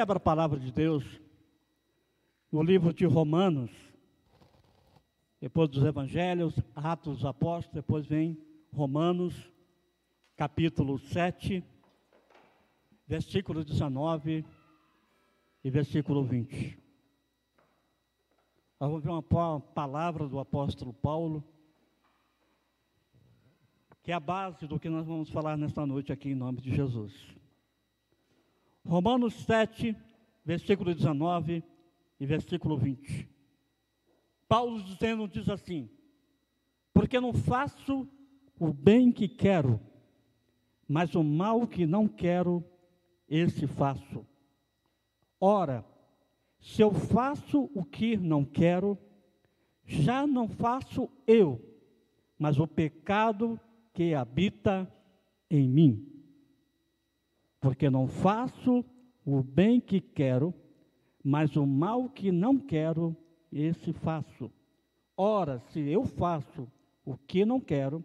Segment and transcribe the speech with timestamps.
[0.00, 1.04] Você a palavra de Deus
[2.50, 3.70] no livro de Romanos,
[5.38, 8.42] depois dos Evangelhos, Atos dos Apóstolos, depois vem
[8.72, 9.52] Romanos,
[10.38, 11.62] capítulo 7,
[13.06, 14.42] versículo 19
[15.62, 16.78] e versículo 20.
[18.80, 21.44] Nós vamos ver uma palavra do apóstolo Paulo,
[24.02, 26.74] que é a base do que nós vamos falar nesta noite aqui em nome de
[26.74, 27.38] Jesus.
[28.84, 29.96] Romanos 7,
[30.44, 31.62] versículo 19
[32.18, 33.28] e versículo 20.
[34.48, 35.88] Paulo dizendo, diz assim:
[36.92, 38.08] Porque não faço
[38.58, 39.80] o bem que quero,
[40.88, 42.64] mas o mal que não quero,
[43.28, 44.26] esse faço.
[45.40, 45.84] Ora,
[46.58, 48.98] se eu faço o que não quero,
[49.86, 51.64] já não faço eu,
[52.38, 53.58] mas o pecado
[53.94, 54.92] que habita
[55.50, 56.09] em mim.
[57.60, 58.84] Porque não faço
[59.24, 60.54] o bem que quero,
[61.22, 63.14] mas o mal que não quero,
[63.52, 64.50] esse faço.
[65.16, 66.66] Ora, se eu faço
[67.04, 68.04] o que não quero,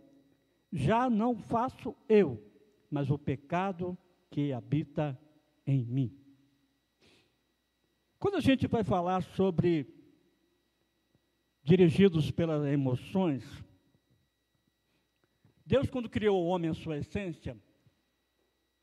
[0.71, 2.43] já não faço eu,
[2.91, 3.97] mas o pecado
[4.29, 5.17] que habita
[5.65, 6.13] em mim.
[8.19, 9.87] Quando a gente vai falar sobre
[11.63, 13.43] dirigidos pelas emoções,
[15.65, 17.57] Deus, quando criou o homem em sua essência,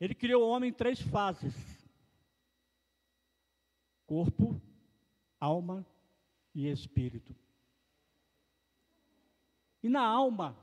[0.03, 1.55] ele criou o homem em três fases:
[4.05, 4.61] corpo,
[5.39, 5.87] alma
[6.53, 7.33] e espírito.
[9.81, 10.57] E na alma,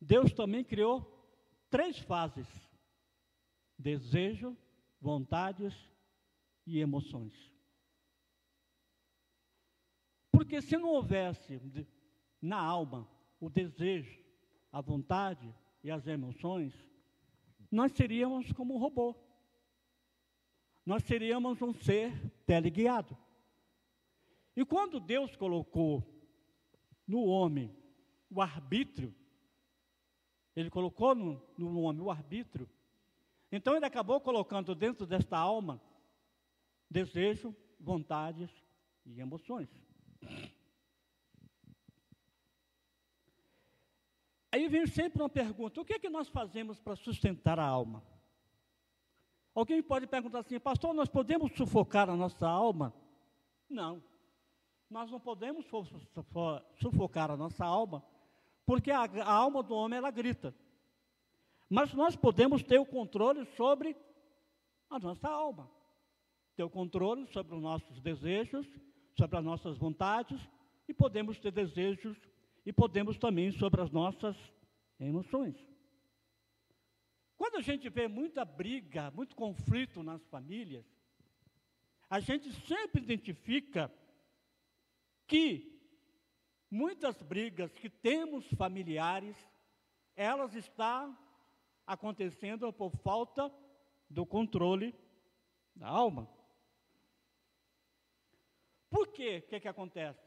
[0.00, 1.06] Deus também criou
[1.70, 2.48] três fases:
[3.78, 4.56] desejo,
[5.00, 5.72] vontades
[6.66, 7.32] e emoções.
[10.32, 11.60] Porque se não houvesse
[12.42, 13.08] na alma
[13.38, 14.20] o desejo,
[14.72, 16.74] a vontade e as emoções,
[17.76, 19.14] nós seríamos como um robô.
[20.84, 22.10] Nós seríamos um ser
[22.46, 23.16] teleguiado.
[24.56, 26.02] E quando Deus colocou
[27.06, 27.76] no homem
[28.30, 29.14] o arbítrio,
[30.56, 32.66] ele colocou no, no homem o arbítrio,
[33.52, 35.78] então ele acabou colocando dentro desta alma
[36.88, 38.50] desejo, vontades
[39.04, 39.68] e emoções.
[44.56, 48.02] Aí vem sempre uma pergunta: o que é que nós fazemos para sustentar a alma?
[49.54, 52.94] Alguém pode perguntar assim, pastor, nós podemos sufocar a nossa alma?
[53.68, 54.02] Não,
[54.88, 55.66] nós não podemos
[56.80, 58.02] sufocar a nossa alma,
[58.64, 60.54] porque a, a alma do homem ela grita.
[61.68, 63.94] Mas nós podemos ter o controle sobre
[64.88, 65.70] a nossa alma,
[66.56, 68.66] ter o controle sobre os nossos desejos,
[69.18, 70.40] sobre as nossas vontades,
[70.88, 72.16] e podemos ter desejos
[72.66, 74.36] e podemos também sobre as nossas
[74.98, 75.56] emoções.
[77.36, 80.84] Quando a gente vê muita briga, muito conflito nas famílias,
[82.10, 83.92] a gente sempre identifica
[85.28, 85.80] que
[86.68, 89.36] muitas brigas que temos familiares,
[90.16, 91.16] elas estão
[91.86, 93.52] acontecendo por falta
[94.10, 94.92] do controle
[95.74, 96.28] da alma.
[98.90, 99.42] Por quê?
[99.44, 100.25] O que, que acontece?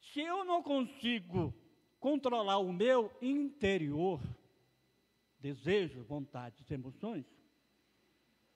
[0.00, 1.54] Se eu não consigo
[1.98, 4.20] controlar o meu interior,
[5.38, 7.26] desejos, vontades, emoções,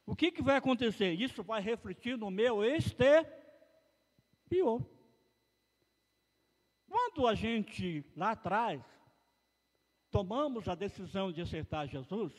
[0.07, 1.13] o que, que vai acontecer?
[1.13, 3.35] Isso vai refletir no meu exterior.
[6.89, 8.83] Quando a gente, lá atrás,
[10.11, 12.33] tomamos a decisão de aceitar Jesus,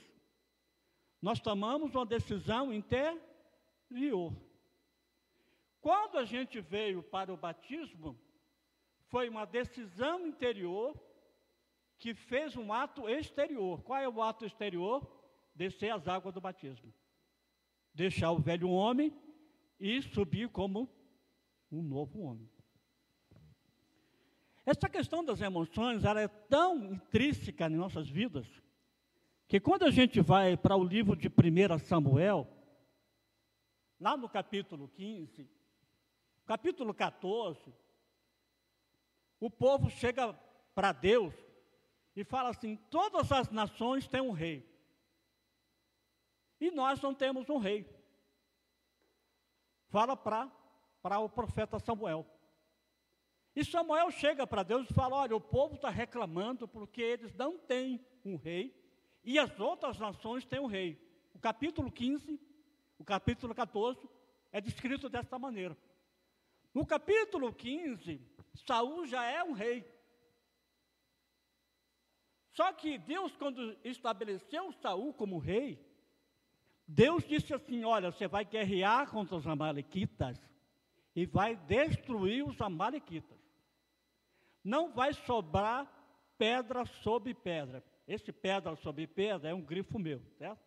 [1.21, 4.35] nós tomamos uma decisão interior.
[5.81, 8.19] Quando a gente veio para o batismo,
[9.07, 10.99] foi uma decisão interior
[11.97, 13.81] que fez um ato exterior.
[13.83, 15.07] Qual é o ato exterior?
[15.53, 16.93] Descer as águas do batismo.
[17.93, 19.13] Deixar o velho homem
[19.79, 20.89] e subir como
[21.71, 22.49] um novo homem.
[24.65, 28.47] Essa questão das emoções, ela é tão intrínseca em nossas vidas,
[29.47, 32.47] que quando a gente vai para o livro de 1 Samuel,
[33.99, 35.47] lá no capítulo 15,
[36.45, 37.71] capítulo 14,
[39.39, 40.33] o povo chega
[40.73, 41.33] para Deus
[42.15, 44.67] e fala assim: todas as nações têm um rei.
[46.59, 47.85] E nós não temos um rei.
[49.87, 52.25] Fala para o profeta Samuel.
[53.55, 57.57] E Samuel chega para Deus e fala: Olha, o povo está reclamando porque eles não
[57.57, 58.75] têm um rei
[59.23, 61.01] e as outras nações têm um rei.
[61.33, 62.39] O capítulo 15,
[62.97, 64.07] o capítulo 14
[64.51, 65.77] é descrito desta maneira.
[66.73, 68.21] No capítulo 15,
[68.55, 69.85] Saul já é um rei.
[72.51, 75.77] Só que Deus, quando estabeleceu Saul como rei,
[76.87, 80.39] Deus disse assim: Olha, você vai guerrear contra os Amalequitas
[81.15, 83.37] e vai destruir os Amalequitas.
[84.63, 85.91] Não vai sobrar
[86.37, 87.83] pedra sobre pedra.
[88.07, 90.63] Esse pedra sobre pedra é um grifo meu, certo?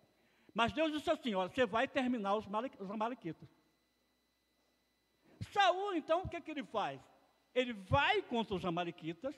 [0.52, 2.46] Mas Deus disse assim: Olha, você vai terminar os,
[2.90, 3.48] Amalequitas.
[5.52, 7.00] Saul, então, o que, é que ele faz?
[7.58, 9.34] Ele vai contra os Amalequitas.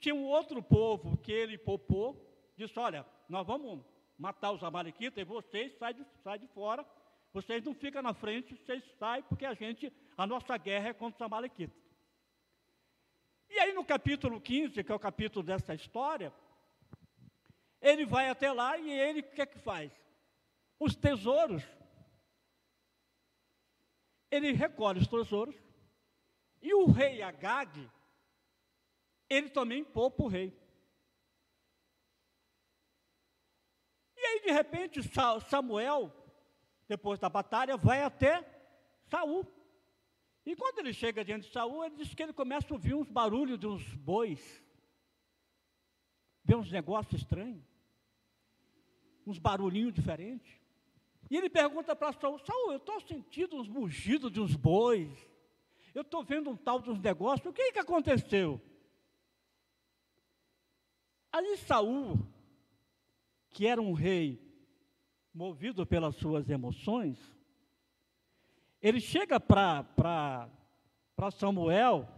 [0.00, 2.08] Tinha um outro povo que ele poupou,
[2.56, 3.84] disse: Olha, nós vamos
[4.18, 6.84] matar os amalequitas, e vocês saem de, saem de fora,
[7.32, 11.24] vocês não ficam na frente, vocês saem, porque a gente, a nossa guerra é contra
[11.24, 11.78] os amalequitas.
[13.48, 16.34] E aí no capítulo 15, que é o capítulo dessa história,
[17.80, 19.92] ele vai até lá e ele o que é que faz?
[20.80, 21.62] Os tesouros.
[24.32, 25.54] Ele recolhe os tesouros.
[26.64, 27.90] E o rei Agag,
[29.28, 30.58] ele também poupa o rei.
[34.16, 35.00] E aí, de repente,
[35.50, 36.10] Samuel,
[36.88, 38.42] depois da batalha, vai até
[39.10, 39.46] Saul.
[40.46, 43.10] E quando ele chega diante de Saul, ele diz que ele começa a ouvir uns
[43.10, 44.64] barulhos de uns bois,
[46.42, 47.62] vê uns negócios estranhos,
[49.26, 50.50] uns barulhinhos diferentes.
[51.30, 55.33] E ele pergunta para Saul, Saul, eu estou sentindo uns mugidos de uns bois,
[55.94, 58.60] eu estou vendo um tal uns negócios, o que, que aconteceu?
[61.32, 62.34] Aí Saul
[63.54, 64.42] que era um rei
[65.32, 67.16] movido pelas suas emoções,
[68.82, 70.50] ele chega para
[71.32, 72.08] Samuel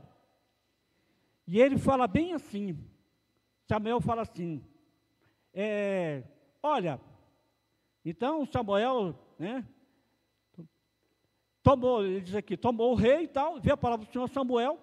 [1.46, 2.82] e ele fala bem assim.
[3.69, 4.64] Samuel fala assim:
[5.52, 6.25] é,
[6.62, 6.99] Olha,
[8.02, 9.69] então Samuel, né?
[11.67, 14.79] Tomou, ele diz aqui, tomou o rei e tal, vê a palavra do Senhor Samuel.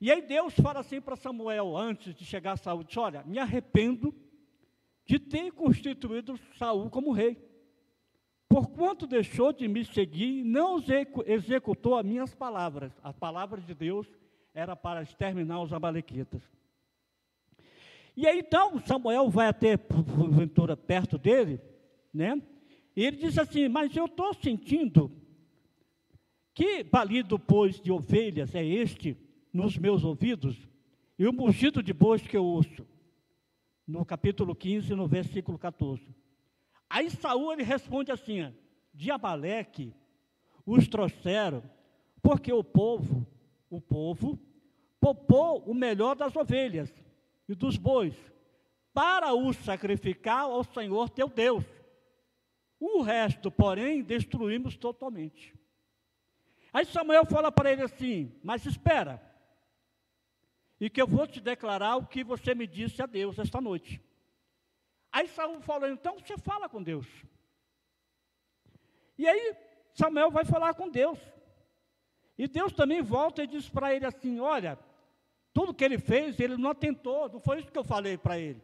[0.00, 3.40] E aí Deus fala assim para Samuel, antes de chegar a Saúl, diz, olha, me
[3.40, 4.14] arrependo
[5.04, 7.36] de ter constituído Saul como rei.
[8.48, 10.80] Porquanto deixou de me seguir e não
[11.26, 12.92] executou as minhas palavras.
[13.02, 14.06] As palavras de Deus
[14.54, 16.40] era para exterminar os amalequitas.
[18.16, 21.60] E aí então Samuel vai até porventura perto dele,
[22.14, 22.40] né?
[22.94, 25.20] E ele diz assim: Mas eu estou sentindo
[26.54, 29.16] que balido, pois, de ovelhas é este
[29.52, 30.56] nos meus ouvidos,
[31.18, 32.86] e o mugido de bois que eu ouço
[33.86, 36.02] no capítulo 15, no versículo 14.
[36.88, 38.52] Aí Saul ele responde assim:
[38.92, 39.94] de Amaleque
[40.64, 41.62] os trouxeram,
[42.22, 43.26] porque o povo,
[43.68, 44.38] o povo,
[45.00, 46.92] poupou o melhor das ovelhas
[47.48, 48.14] e dos bois,
[48.94, 51.64] para o sacrificar ao Senhor teu Deus.
[52.78, 55.54] O resto, porém, destruímos totalmente.
[56.72, 59.20] Aí Samuel fala para ele assim: Mas espera,
[60.82, 64.02] e que eu vou te declarar o que você me disse a Deus esta noite.
[65.12, 67.06] Aí Saul falou, então você fala com Deus.
[69.16, 69.54] E aí
[69.94, 71.20] Samuel vai falar com Deus.
[72.36, 74.78] E Deus também volta e diz para ele assim: olha,
[75.52, 78.60] tudo que ele fez, ele não atentou, não foi isso que eu falei para ele.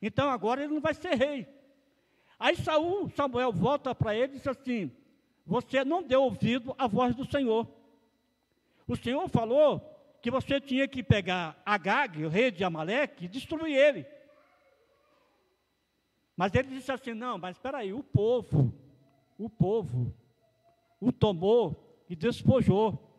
[0.00, 1.46] Então agora ele não vai ser rei.
[2.40, 4.90] Aí Saul, Samuel volta para ele e diz assim:
[5.44, 7.68] Você não deu ouvido à voz do Senhor.
[8.86, 9.80] O Senhor falou
[10.20, 14.06] que você tinha que pegar Agag, o rei de Amaleque, e destruir ele.
[16.36, 18.72] Mas ele disse assim: não, mas espera aí, o povo,
[19.36, 20.14] o povo,
[21.00, 23.10] o tomou e despojou.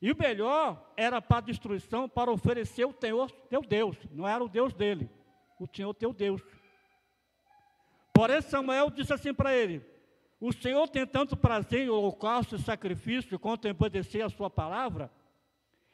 [0.00, 4.42] E o melhor era para a destruição, para oferecer o teu, teu Deus, não era
[4.42, 5.10] o Deus dele,
[5.58, 6.40] o Senhor teu Deus.
[8.12, 9.84] Porém, Samuel disse assim para ele:
[10.40, 15.10] O Senhor tem tanto prazer em holocausto e sacrifício quanto em obedecer a sua palavra?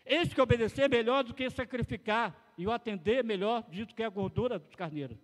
[0.05, 4.03] Eis que obedecer é melhor do que sacrificar, e o atender é melhor do que
[4.03, 5.19] a gordura dos carneiros.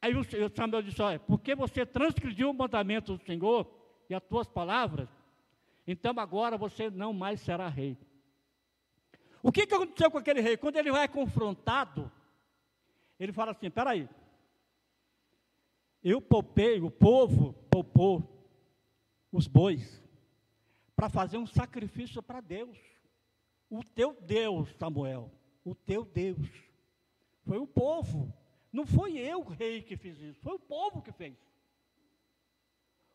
[0.00, 3.68] Aí o Samuel disse: Olha, porque você transgrediu o mandamento do Senhor
[4.08, 5.08] e as tuas palavras,
[5.86, 7.98] então agora você não mais será rei.
[9.42, 10.56] O que, que aconteceu com aquele rei?
[10.56, 12.10] Quando ele vai confrontado,
[13.18, 14.08] ele fala assim: peraí,
[16.02, 18.46] eu poupei, o povo poupou
[19.30, 20.02] os bois
[20.96, 22.76] para fazer um sacrifício para Deus.
[23.68, 25.30] O teu Deus, Samuel,
[25.64, 26.48] o teu Deus.
[27.44, 28.32] Foi o povo.
[28.72, 31.36] Não foi eu, rei, que fiz isso, foi o povo que fez.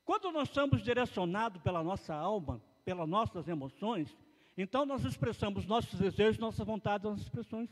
[0.03, 4.15] Quando nós somos direcionados pela nossa alma, pelas nossas emoções,
[4.57, 7.69] então nós expressamos nossos desejos, nossas vontades, nossas expressões.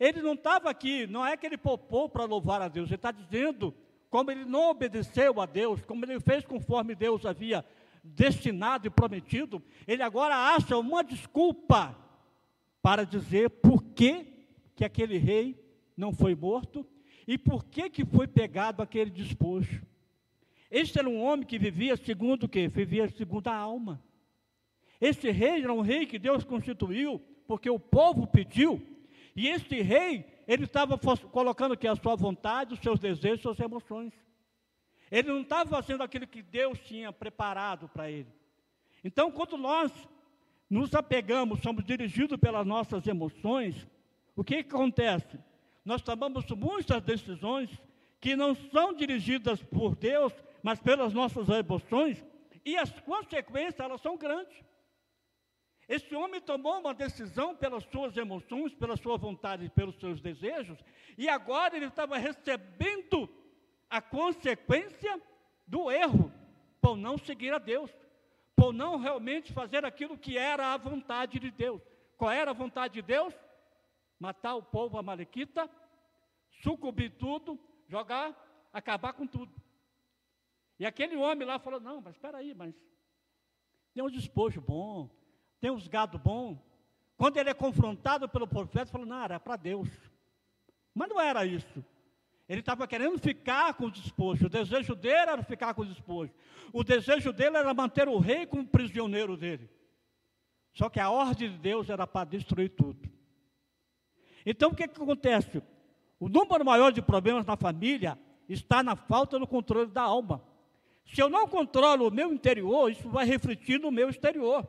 [0.00, 3.10] Ele não estava aqui, não é que ele poupou para louvar a Deus, ele está
[3.10, 3.74] dizendo
[4.10, 7.64] como ele não obedeceu a Deus, como ele fez conforme Deus havia
[8.02, 11.96] destinado e prometido, ele agora acha uma desculpa
[12.80, 14.26] para dizer por que,
[14.74, 15.62] que aquele rei
[15.96, 16.86] não foi morto
[17.28, 19.82] E por que que foi pegado aquele despojo?
[20.70, 22.68] Este era um homem que vivia segundo o quê?
[22.68, 24.02] Vivia segundo a alma.
[24.98, 28.80] Este rei era um rei que Deus constituiu, porque o povo pediu.
[29.36, 30.98] E este rei, ele estava
[31.30, 34.14] colocando aqui a sua vontade, os seus desejos, suas emoções.
[35.10, 38.32] Ele não estava fazendo aquilo que Deus tinha preparado para ele.
[39.04, 39.92] Então, quando nós
[40.70, 43.86] nos apegamos, somos dirigidos pelas nossas emoções,
[44.34, 45.38] o que, que acontece?
[45.84, 47.70] Nós tomamos muitas decisões
[48.18, 52.24] que não são dirigidas por Deus, mas pelas nossas emoções,
[52.64, 54.56] e as consequências, elas são grandes.
[55.88, 60.78] Esse homem tomou uma decisão pelas suas emoções, pela sua vontade e pelos seus desejos,
[61.16, 63.28] e agora ele estava recebendo
[63.88, 65.20] a consequência
[65.66, 66.30] do erro,
[66.78, 67.90] por não seguir a Deus,
[68.54, 71.80] por não realmente fazer aquilo que era a vontade de Deus.
[72.18, 73.34] Qual era a vontade de Deus?
[74.18, 75.70] Matar o povo amalequita,
[76.62, 78.34] sucumbir tudo, jogar,
[78.72, 79.54] acabar com tudo.
[80.78, 82.74] E aquele homem lá falou: Não, mas espera aí, mas
[83.94, 85.08] tem um despojo bom,
[85.60, 86.58] tem uns gado bom.
[87.16, 89.88] Quando ele é confrontado pelo profeta, falou: Não, era para Deus.
[90.94, 91.84] Mas não era isso.
[92.48, 94.46] Ele estava querendo ficar com o despojo.
[94.46, 96.32] O desejo dele era ficar com o despojo.
[96.72, 99.68] O desejo dele era manter o rei como prisioneiro dele.
[100.72, 103.08] Só que a ordem de Deus era para destruir tudo.
[104.46, 105.62] Então o que, que acontece?
[106.18, 110.42] O número maior de problemas na família está na falta do controle da alma.
[111.04, 114.66] Se eu não controlo o meu interior, isso vai refletir no meu exterior.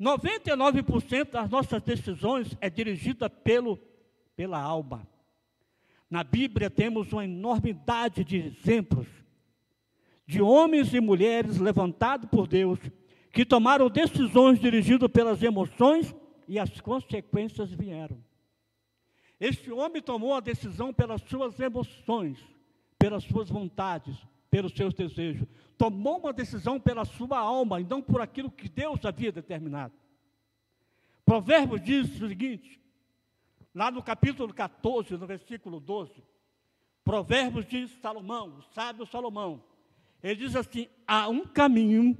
[0.00, 3.78] 99% das nossas decisões é dirigida pelo,
[4.36, 5.06] pela alma.
[6.08, 9.06] Na Bíblia temos uma enormidade de exemplos
[10.26, 12.78] de homens e mulheres levantados por Deus
[13.32, 16.14] que tomaram decisões dirigidas pelas emoções
[16.46, 18.22] e as consequências vieram.
[19.40, 22.38] Este homem tomou a decisão pelas suas emoções,
[22.98, 24.16] pelas suas vontades,
[24.50, 25.46] pelos seus desejos.
[25.76, 29.94] Tomou uma decisão pela sua alma e não por aquilo que Deus havia determinado.
[31.24, 32.80] Provérbios diz o seguinte,
[33.74, 36.12] lá no capítulo 14, no versículo 12.
[37.04, 39.62] Provérbios diz Salomão, o sábio Salomão.
[40.22, 42.16] Ele diz assim: há um caminho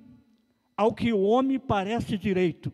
[0.76, 2.72] ao que o homem parece direito,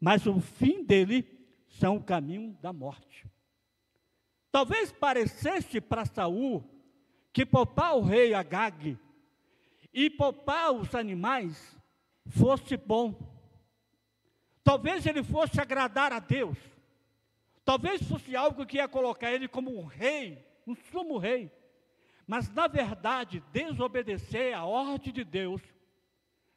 [0.00, 1.26] mas o fim dele
[1.68, 3.26] são o caminho da morte.
[4.50, 6.64] Talvez parecesse para Saul
[7.34, 8.96] que poupar o rei Agag
[9.92, 11.76] e poupar os animais
[12.26, 13.12] fosse bom.
[14.62, 16.56] Talvez ele fosse agradar a Deus.
[17.64, 21.50] Talvez fosse algo que ia colocar ele como um rei, um sumo rei.
[22.24, 25.60] Mas, na verdade, desobedecer a ordem de Deus,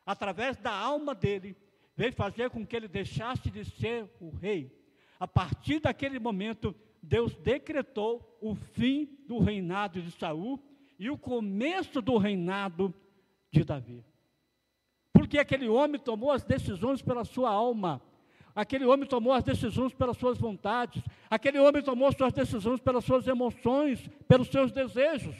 [0.05, 1.57] através da alma dele,
[1.95, 4.71] veio fazer com que ele deixasse de ser o rei.
[5.19, 6.75] A partir daquele momento,
[7.07, 10.61] Deus decretou o fim do reinado de Saul
[10.99, 12.93] e o começo do reinado
[13.49, 14.03] de Davi.
[15.13, 18.01] Porque aquele homem tomou as decisões pela sua alma,
[18.53, 23.25] aquele homem tomou as decisões pelas suas vontades, aquele homem tomou suas decisões pelas suas
[23.25, 25.35] emoções, pelos seus desejos,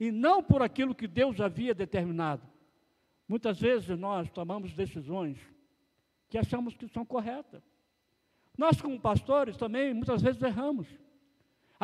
[0.00, 2.42] e não por aquilo que Deus havia determinado.
[3.28, 5.38] Muitas vezes nós tomamos decisões
[6.28, 7.62] que achamos que são corretas.
[8.58, 10.88] Nós, como pastores, também muitas vezes erramos.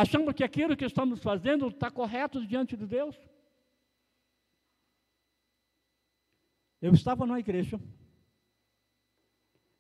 [0.01, 3.17] Achamos que aquilo que estamos fazendo está correto diante de Deus.
[6.81, 7.81] Eu estava numa igreja.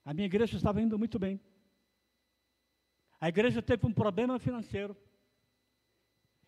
[0.05, 1.41] A minha igreja estava indo muito bem.
[3.21, 4.97] A igreja teve um problema financeiro.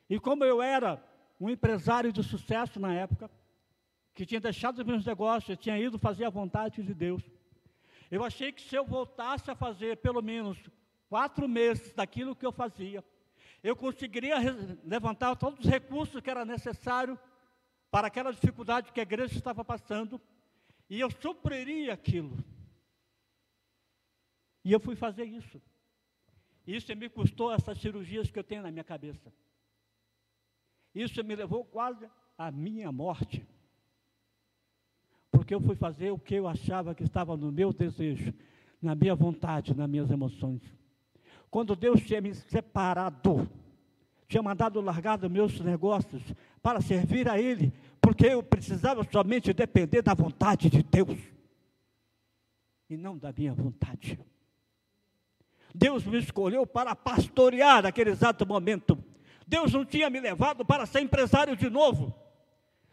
[0.09, 1.01] E como eu era
[1.39, 3.31] um empresário de sucesso na época,
[4.15, 7.23] que tinha deixado os meus negócios, tinha ido fazer a vontade de Deus,
[8.11, 10.59] eu achei que se eu voltasse a fazer pelo menos
[11.09, 13.05] quatro meses daquilo que eu fazia,
[13.63, 14.37] eu conseguiria
[14.85, 17.19] levantar todos os recursos que era necessário
[17.91, 20.21] para aquela dificuldade que a igreja estava passando,
[20.89, 22.37] e eu supriria aquilo.
[24.65, 25.61] E eu fui fazer isso.
[26.67, 29.33] Isso me custou essas cirurgias que eu tenho na minha cabeça.
[30.95, 33.47] Isso me levou quase à minha morte.
[35.31, 38.33] Porque eu fui fazer o que eu achava que estava no meu desejo,
[38.81, 40.63] na minha vontade, nas minhas emoções.
[41.51, 43.49] Quando Deus tinha me separado,
[44.29, 46.23] tinha mandado largar dos meus negócios
[46.63, 51.19] para servir a Ele, porque eu precisava somente depender da vontade de Deus
[52.89, 54.19] e não da minha vontade.
[55.75, 58.99] Deus me escolheu para pastorear naquele exato momento.
[59.47, 62.15] Deus não tinha me levado para ser empresário de novo.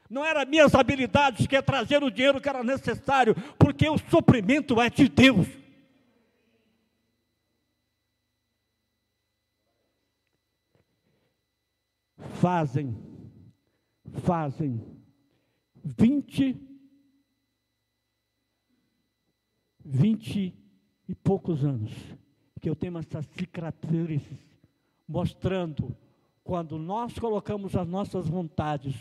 [0.10, 4.80] Não eram minhas habilidades que ia trazer o dinheiro que era necessário, porque o suprimento
[4.80, 5.48] é de Deus.
[12.36, 12.96] Fazem,
[14.24, 14.82] fazem
[15.84, 16.56] vinte,
[19.84, 20.54] vinte
[21.08, 21.92] e poucos anos
[22.60, 24.38] que eu tenho essas cicatrizes
[25.08, 25.96] mostrando
[26.44, 28.96] quando nós colocamos as nossas vontades,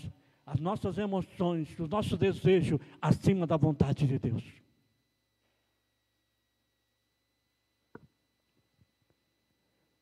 [0.45, 4.45] as nossas emoções, o nosso desejo acima da vontade de Deus.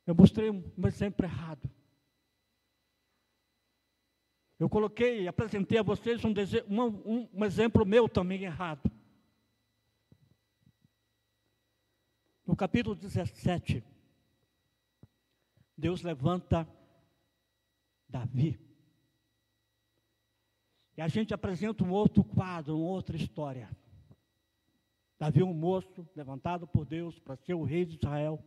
[0.07, 1.74] Eu mostrei um, exemplo errado.
[4.65, 6.33] Eu coloquei, apresentei a vocês um,
[6.81, 8.91] um, um exemplo meu também errado.
[12.47, 13.85] No capítulo 17,
[15.77, 16.67] Deus levanta
[18.09, 18.59] Davi.
[20.97, 23.69] E a gente apresenta um outro quadro, uma outra história.
[25.19, 28.43] Davi, um moço levantado por Deus para ser o rei de Israel.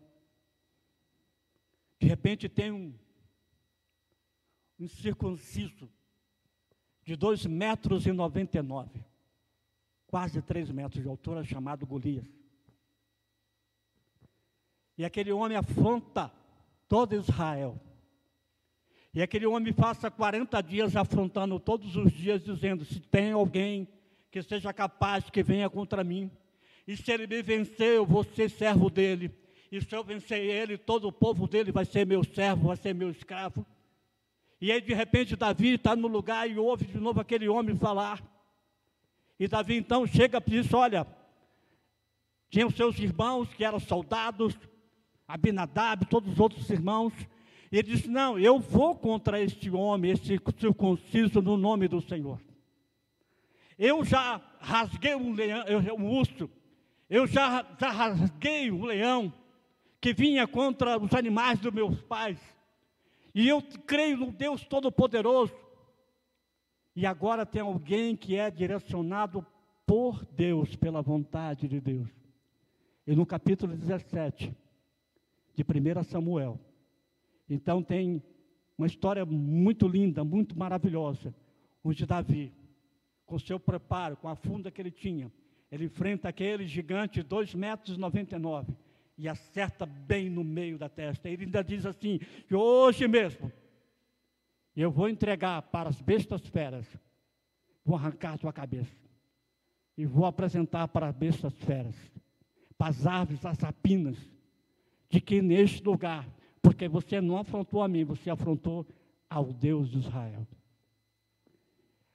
[2.00, 2.98] De repente tem um,
[4.80, 5.96] um circunciso
[7.08, 9.02] de 2 metros e 99,
[10.08, 12.28] quase 3 metros de altura, chamado Golias.
[14.98, 16.30] E aquele homem afronta
[16.86, 17.80] todo Israel.
[19.14, 23.88] E aquele homem passa 40 dias afrontando todos os dias, dizendo: se tem alguém
[24.30, 26.30] que seja capaz que venha contra mim,
[26.86, 29.34] e se ele me vencer, eu vou ser servo dele.
[29.72, 32.94] E se eu vencer ele, todo o povo dele vai ser meu servo, vai ser
[32.94, 33.66] meu escravo.
[34.60, 38.22] E aí, de repente, Davi está no lugar e ouve de novo aquele homem falar.
[39.40, 41.06] E Davi então chega e diz: Olha,
[42.50, 44.58] tinha os seus irmãos que eram soldados,
[45.28, 47.14] Abinadab, todos os outros irmãos,
[47.72, 52.42] e ele disse: Não, eu vou contra este homem, este circunciso, no nome do Senhor.
[53.78, 55.64] Eu já rasguei um, leão,
[56.00, 56.50] um urso,
[57.08, 59.32] eu já, já rasguei um leão
[60.02, 62.40] que vinha contra os animais dos meus pais.
[63.38, 65.54] E eu creio no Deus Todo-Poderoso.
[66.96, 69.46] E agora tem alguém que é direcionado
[69.86, 72.10] por Deus, pela vontade de Deus.
[73.06, 74.52] E no capítulo 17
[75.54, 76.60] de 1 Samuel,
[77.48, 78.24] então tem
[78.76, 81.32] uma história muito linda, muito maravilhosa,
[81.84, 82.52] onde Davi,
[83.24, 85.32] com seu preparo, com a funda que ele tinha,
[85.72, 88.76] ele enfrenta aquele gigante de 2 metros e 99
[89.18, 91.30] e acerta bem no meio da testa.
[91.30, 93.52] Ele ainda diz assim: que hoje mesmo
[94.76, 96.86] eu vou entregar para as bestas feras,
[97.84, 98.96] vou arrancar tua cabeça
[99.98, 101.96] e vou apresentar para as bestas feras,
[102.78, 104.18] para as aves, as rapinas,
[105.10, 106.28] de que neste lugar
[106.62, 108.86] porque você não afrontou a mim, você afrontou
[109.30, 110.46] ao Deus de Israel.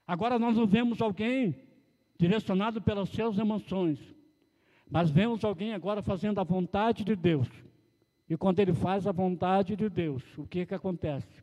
[0.06, 1.56] Agora nós não vemos alguém
[2.18, 3.98] direcionado pelas suas emoções,
[4.92, 7.48] mas vemos alguém agora fazendo a vontade de Deus.
[8.28, 11.42] E quando ele faz a vontade de Deus, o que que acontece?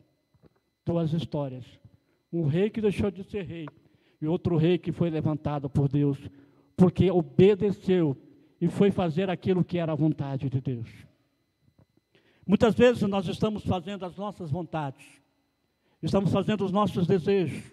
[0.86, 1.66] Duas histórias.
[2.32, 3.66] Um rei que deixou de ser rei
[4.22, 6.20] e outro rei que foi levantado por Deus,
[6.78, 8.16] porque obedeceu
[8.62, 10.88] e foi fazer aquilo que era a vontade de Deus.
[12.46, 15.08] Muitas vezes nós estamos fazendo as nossas vontades,
[16.04, 17.64] estamos fazendo os nossos desejos.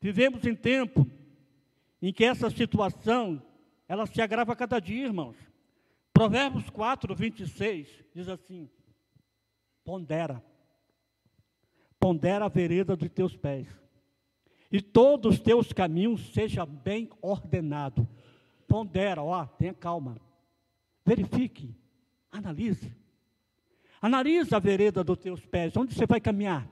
[0.00, 1.06] Vivemos em tempo
[2.00, 3.42] em que essa situação,
[3.88, 5.36] ela se agrava a cada dia, irmãos.
[6.12, 8.70] Provérbios 4, 26 diz assim:
[9.84, 10.42] Pondera,
[12.00, 13.68] pondera a vereda dos teus pés,
[14.72, 18.08] e todos os teus caminhos seja bem ordenado.
[18.66, 20.16] Pondera, ó, tenha calma,
[21.04, 21.76] verifique,
[22.30, 22.96] analise.
[24.00, 26.68] Analisa a vereda dos teus pés, onde você vai caminhar.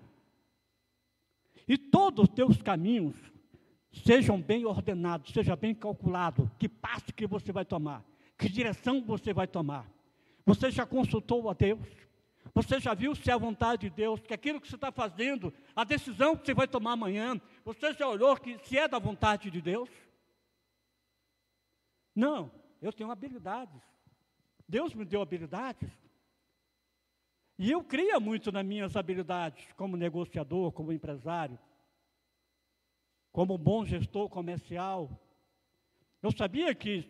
[1.66, 3.16] E todos os teus caminhos
[4.04, 8.04] sejam bem ordenados, seja bem calculado, que passo que você vai tomar,
[8.36, 9.88] que direção você vai tomar.
[10.44, 11.86] Você já consultou a Deus?
[12.54, 15.52] Você já viu se é a vontade de Deus, que aquilo que você está fazendo,
[15.74, 19.50] a decisão que você vai tomar amanhã, você já olhou que se é da vontade
[19.50, 19.88] de Deus?
[22.14, 23.82] Não, eu tenho habilidades.
[24.68, 25.90] Deus me deu habilidades.
[27.58, 31.58] E eu cria muito nas minhas habilidades como negociador, como empresário,
[33.34, 35.10] como bom gestor comercial.
[36.22, 37.02] Eu sabia que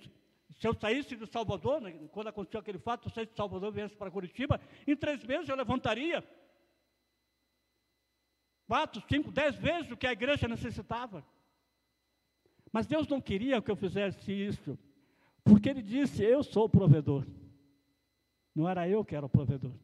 [0.59, 3.75] se eu saísse de Salvador, né, quando aconteceu aquele fato, eu saísse de Salvador e
[3.75, 6.25] viesse para Curitiba, em três meses eu levantaria
[8.67, 11.23] quatro, cinco, dez vezes o que a igreja necessitava.
[12.73, 14.79] Mas Deus não queria que eu fizesse isso,
[15.45, 17.27] porque Ele disse: Eu sou o provedor.
[18.55, 19.75] Não era eu que era o provedor.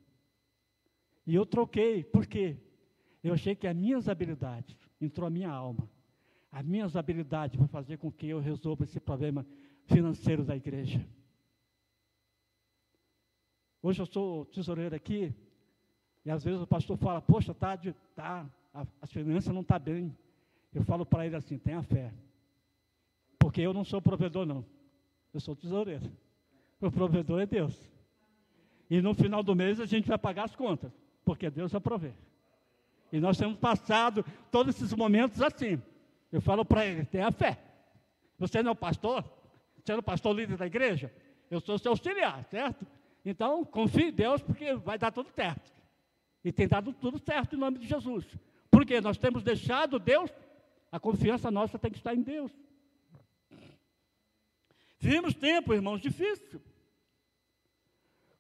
[1.27, 2.57] E eu troquei, por quê?
[3.23, 5.87] Eu achei que as minhas habilidades, entrou a minha alma,
[6.53, 9.47] as minhas habilidades vão fazer com que eu resolva esse problema
[9.87, 11.07] financeiro da igreja.
[13.83, 15.35] Hoje eu sou tesoureiro aqui,
[16.25, 17.79] e às vezes o pastor fala, poxa, está
[18.15, 20.17] tá, a, as finanças não estão tá bem.
[20.73, 22.13] Eu falo para ele assim, tenha fé.
[23.39, 24.65] Porque eu não sou provedor, não.
[25.33, 26.11] Eu sou tesoureiro.
[26.81, 27.91] O provedor é Deus.
[28.89, 30.93] E no final do mês a gente vai pagar as contas,
[31.25, 32.15] porque Deus vai prover.
[33.13, 35.81] E nós temos passado todos esses momentos assim.
[36.33, 37.59] Eu falo para ele, tenha fé.
[38.39, 39.25] Você não é pastor?
[39.77, 41.13] Você não é o pastor líder da igreja?
[41.51, 42.87] Eu sou seu auxiliar, certo?
[43.25, 45.73] Então, confie em Deus, porque vai dar tudo certo.
[46.45, 48.25] E tem dado tudo certo em nome de Jesus.
[48.71, 50.31] Porque nós temos deixado Deus,
[50.91, 52.53] a confiança nossa tem que estar em Deus.
[54.99, 56.61] Vivemos tempo, irmãos, difícil.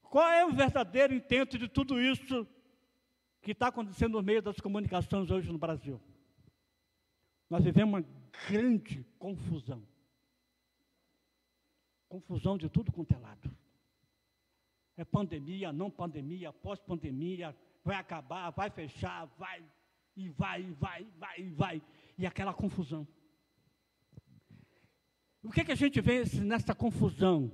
[0.03, 2.47] Qual é o verdadeiro intento de tudo isso
[3.43, 6.01] que está acontecendo no meio das comunicações hoje no Brasil?
[7.51, 8.07] Nós vivemos uma
[8.49, 9.83] grande confusão.
[12.09, 13.51] Confusão de tudo quanto é lado.
[14.97, 19.65] É pandemia, não pandemia, pós-pandemia, vai acabar, vai fechar, vai,
[20.17, 21.83] e vai, e vai, e vai, e vai.
[22.19, 23.07] E aquela confusão.
[25.43, 27.51] O que, que a gente vê nessa confusão?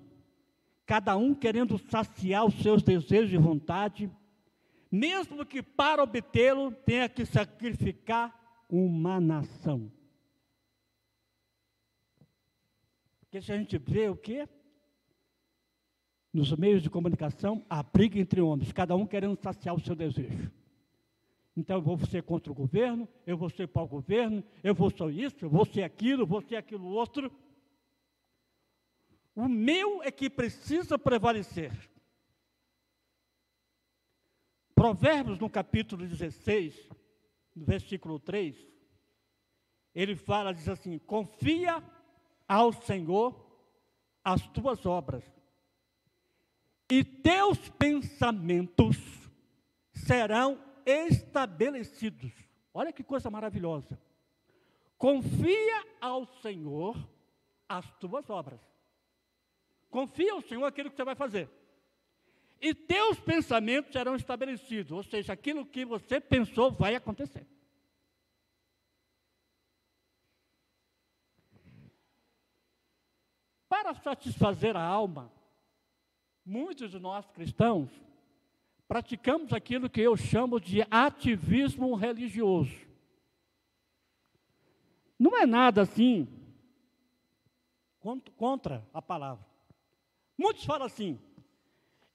[0.85, 4.11] Cada um querendo saciar os seus desejos e vontade,
[4.91, 9.91] mesmo que para obtê-lo tenha que sacrificar uma nação.
[13.21, 14.49] Porque se a gente vê o quê?
[16.33, 20.51] Nos meios de comunicação, a briga entre homens, cada um querendo saciar o seu desejo.
[21.57, 24.91] Então eu vou ser contra o governo, eu vou ser para o governo, eu vou
[24.91, 27.33] ser isso, eu vou ser aquilo, eu vou ser aquilo outro.
[29.35, 31.73] O meu é que precisa prevalecer.
[34.75, 36.91] Provérbios, no capítulo 16,
[37.57, 38.55] no versículo 3,
[39.95, 41.83] ele fala, diz assim: confia
[42.47, 43.35] ao Senhor
[44.23, 45.25] as tuas obras,
[46.91, 48.99] e teus pensamentos
[49.93, 52.33] serão estabelecidos.
[52.73, 53.99] Olha que coisa maravilhosa.
[54.99, 56.97] Confia ao Senhor
[57.69, 58.61] as tuas obras.
[59.91, 61.51] Confia ao Senhor aquilo que você vai fazer.
[62.61, 67.47] E teus pensamentos serão estabelecidos, ou seja, aquilo que você pensou vai acontecer.
[73.69, 75.33] Para satisfazer a alma,
[76.45, 77.91] muitos de nós cristãos
[78.89, 82.87] praticamos aquilo que eu chamo de ativismo religioso.
[85.19, 86.29] Não é nada assim
[88.37, 89.45] contra a palavra.
[90.39, 91.19] Muitos falam assim: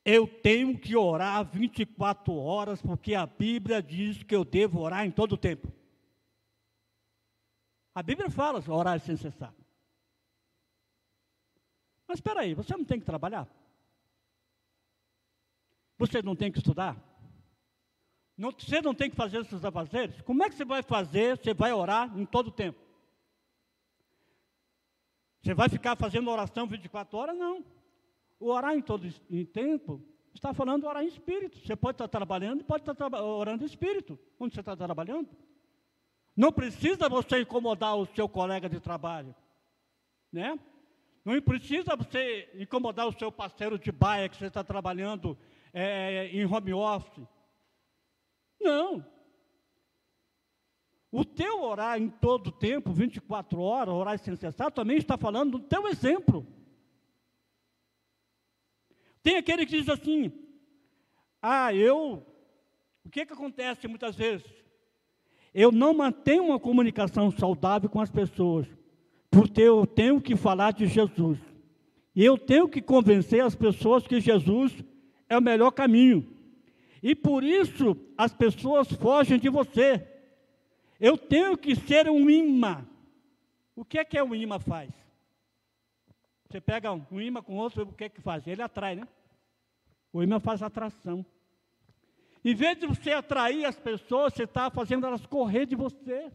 [0.04, 5.12] eu tenho que orar 24 horas, porque a Bíblia diz que eu devo orar em
[5.12, 5.72] todo o tempo.
[7.94, 9.54] A Bíblia fala orar sem cessar.
[12.08, 13.48] Mas espera aí, você não tem que trabalhar?
[15.98, 16.98] Você não tem que estudar?
[18.36, 20.20] Não, você não tem que fazer esses afazeres?
[20.22, 21.38] Como é que você vai fazer?
[21.38, 22.80] Você vai orar em todo o tempo?
[25.44, 27.38] Você vai ficar fazendo oração 24 horas?
[27.38, 27.64] Não.
[28.42, 30.02] O orar em todo em tempo
[30.34, 31.60] está falando orar em espírito.
[31.60, 35.30] Você pode estar trabalhando e pode estar orando em espírito, onde você está trabalhando.
[36.36, 39.36] Não precisa você incomodar o seu colega de trabalho,
[40.34, 40.60] né?
[41.24, 45.38] Não precisa você incomodar o seu parceiro de baia que você está trabalhando
[45.72, 47.24] é, em home office.
[48.60, 49.06] Não.
[51.12, 55.68] O teu orar em todo tempo, 24 horas, orar sem cessar, também está falando do
[55.68, 56.48] teu exemplo.
[59.24, 60.32] Tem aquele que diz assim:
[61.42, 62.26] Ah, eu.
[63.04, 64.46] O que, que acontece muitas vezes?
[65.54, 68.68] Eu não mantenho uma comunicação saudável com as pessoas
[69.32, 71.40] porque eu tenho que falar de Jesus.
[72.14, 74.84] E eu tenho que convencer as pessoas que Jesus
[75.30, 76.28] é o melhor caminho.
[77.02, 80.06] E por isso as pessoas fogem de você.
[81.00, 82.86] Eu tenho que ser um imã.
[83.74, 84.92] O que é que é um imã faz?
[86.52, 88.46] Você pega um imã com outro, o que é que faz?
[88.46, 89.08] Ele atrai, né?
[90.12, 91.26] O imã faz atração.
[92.44, 96.30] Em vez de você atrair as pessoas, você está fazendo elas correr de você.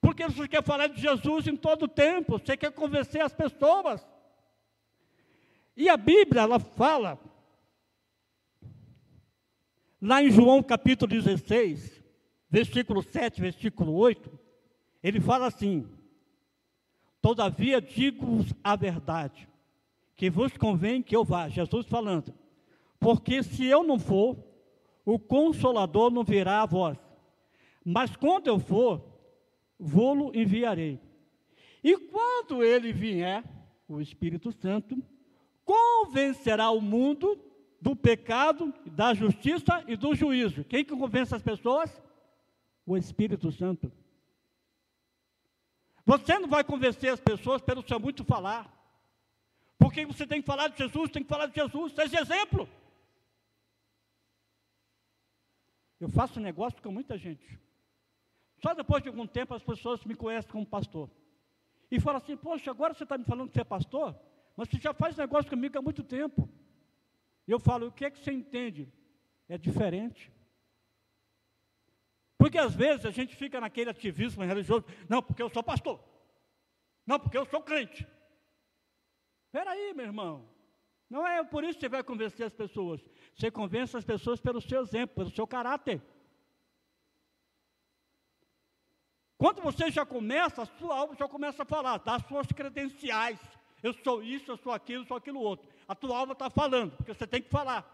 [0.00, 4.04] Porque você quer falar de Jesus em todo o tempo, você quer convencer as pessoas.
[5.76, 7.16] E a Bíblia, ela fala,
[10.02, 12.02] lá em João capítulo 16,
[12.50, 14.36] versículo 7, versículo 8,
[15.00, 15.95] ele fala assim:
[17.26, 19.48] Todavia digo-vos a verdade,
[20.14, 22.32] que vos convém que eu vá, Jesus falando,
[23.00, 24.38] porque se eu não for,
[25.04, 26.96] o consolador não virá a vós.
[27.84, 29.04] Mas quando eu for,
[29.76, 31.00] vou-lo enviarei.
[31.82, 33.42] E quando ele vier,
[33.88, 34.96] o Espírito Santo,
[35.64, 37.36] convencerá o mundo
[37.82, 40.62] do pecado, da justiça e do juízo.
[40.62, 41.90] Quem que convence as pessoas?
[42.86, 43.90] o Espírito Santo.
[46.06, 48.72] Você não vai convencer as pessoas pelo seu muito falar.
[49.76, 52.68] Porque você tem que falar de Jesus, tem que falar de Jesus, seja exemplo.
[55.98, 57.58] Eu faço negócio com muita gente.
[58.62, 61.10] Só depois de algum tempo as pessoas me conhecem como pastor.
[61.90, 64.16] E falam assim, poxa, agora você está me falando que você é pastor?
[64.56, 66.48] Mas você já faz negócio comigo há muito tempo.
[67.48, 68.92] E eu falo, o que é que você entende?
[69.48, 70.32] É diferente.
[72.38, 76.02] Porque às vezes a gente fica naquele ativismo religioso, não, porque eu sou pastor.
[77.06, 78.06] Não, porque eu sou crente.
[79.46, 80.48] Espera aí, meu irmão.
[81.08, 83.00] Não é por isso que você vai convencer as pessoas.
[83.34, 86.02] Você convence as pessoas pelo seu exemplo, pelo seu caráter.
[89.38, 93.38] Quando você já começa, a sua alma já começa a falar, das suas credenciais.
[93.82, 95.68] Eu sou isso, eu sou aquilo, eu sou aquilo outro.
[95.86, 97.92] A tua alma está falando, porque você tem que falar.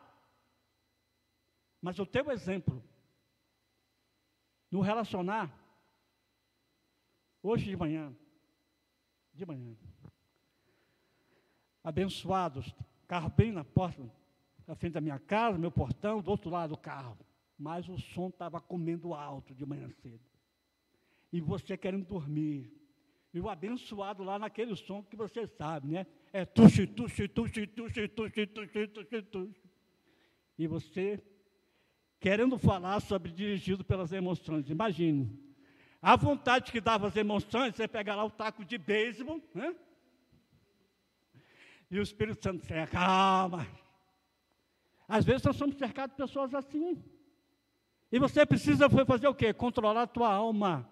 [1.82, 2.82] Mas o teu exemplo,
[4.72, 5.54] no relacionar,
[7.42, 8.16] hoje de manhã,
[9.34, 9.76] de manhã,
[11.84, 12.74] abençoados,
[13.06, 14.02] carro bem na porta,
[14.66, 17.18] na frente da minha casa, meu portão, do outro lado do carro.
[17.58, 20.24] Mas o som estava comendo alto de manhã cedo.
[21.30, 22.72] E você querendo dormir.
[23.34, 26.06] E o abençoado lá naquele som que você sabe, né?
[26.32, 29.62] É tuxi, tuxi, tuxi, tuxi, tuxi, tuxi, tuxi, tuxi.
[30.58, 31.22] E você
[32.22, 34.70] querendo falar sobre dirigido pelas emoções.
[34.70, 35.36] Imagine.
[36.00, 39.74] A vontade que dava as emoções, você pega lá o taco de beisebol, né?
[41.90, 43.66] E o Espírito Santo diz, calma.
[45.08, 47.04] Às vezes nós somos cercados de pessoas assim.
[48.10, 49.52] E você precisa fazer o quê?
[49.52, 50.88] Controlar a tua alma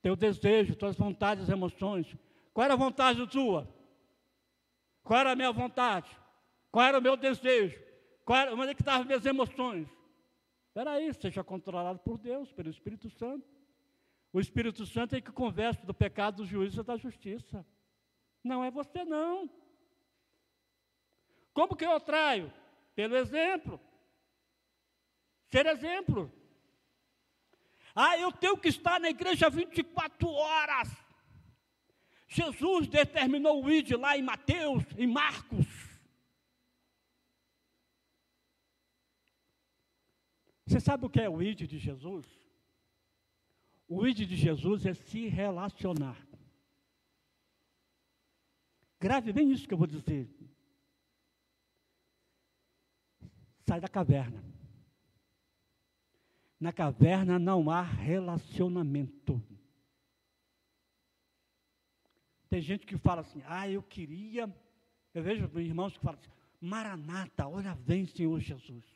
[0.00, 2.14] teu desejo, tuas vontades, emoções.
[2.52, 3.66] Qual era a vontade tua?
[5.02, 6.08] Qual era a minha vontade?
[6.70, 7.82] Qual era o meu desejo?
[8.24, 9.88] Qual era, onde é que estavam as minhas emoções?
[10.74, 13.48] Espera aí, seja controlado por Deus, pelo Espírito Santo.
[14.32, 17.64] O Espírito Santo é que conversa do pecado, do juízo e da justiça.
[18.42, 19.48] Não é você, não.
[21.52, 22.52] Como que eu traio?
[22.92, 23.80] Pelo exemplo.
[25.46, 26.28] Ser exemplo.
[27.94, 30.90] Ah, eu tenho que estar na igreja 24 horas.
[32.26, 35.63] Jesus determinou o ID lá em Mateus, em Marcos.
[40.74, 42.26] Você sabe o que é o ID de Jesus?
[43.86, 46.20] O ID de Jesus é se relacionar.
[48.98, 50.28] Grave bem isso que eu vou dizer.
[53.68, 54.42] Sai da caverna.
[56.58, 59.40] Na caverna não há relacionamento.
[62.50, 64.52] Tem gente que fala assim, ah, eu queria.
[65.14, 68.93] Eu vejo irmãos que falam assim, Maranata, olha, vem, Senhor Jesus.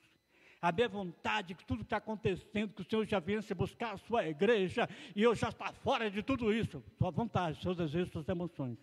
[0.60, 3.98] A minha vontade que tudo está acontecendo, que o Senhor já venha se buscar a
[3.98, 6.82] sua igreja, e eu já estou fora de tudo isso.
[6.98, 8.78] Sua vontade, seus desejos, suas emoções.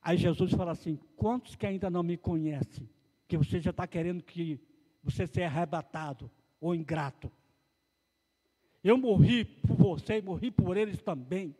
[0.00, 2.88] Aí Jesus fala assim: quantos que ainda não me conhecem,
[3.26, 4.60] que você já está querendo que
[5.02, 6.30] você seja arrebatado?
[6.62, 7.30] ou ingrato.
[8.84, 11.56] Eu morri por você e morri por eles também.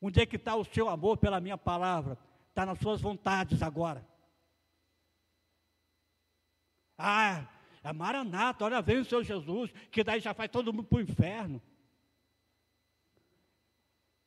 [0.00, 2.18] Onde é que está o seu amor pela minha palavra?
[2.48, 4.04] Está nas suas vontades agora.
[7.04, 7.48] Ah,
[7.82, 11.00] é Maranata, olha, vem o Senhor Jesus, que daí já faz todo mundo para o
[11.00, 11.60] inferno.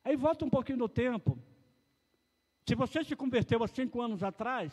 [0.04, 1.38] Aí volta um pouquinho no tempo.
[2.68, 4.72] Se você se converteu há cinco anos atrás,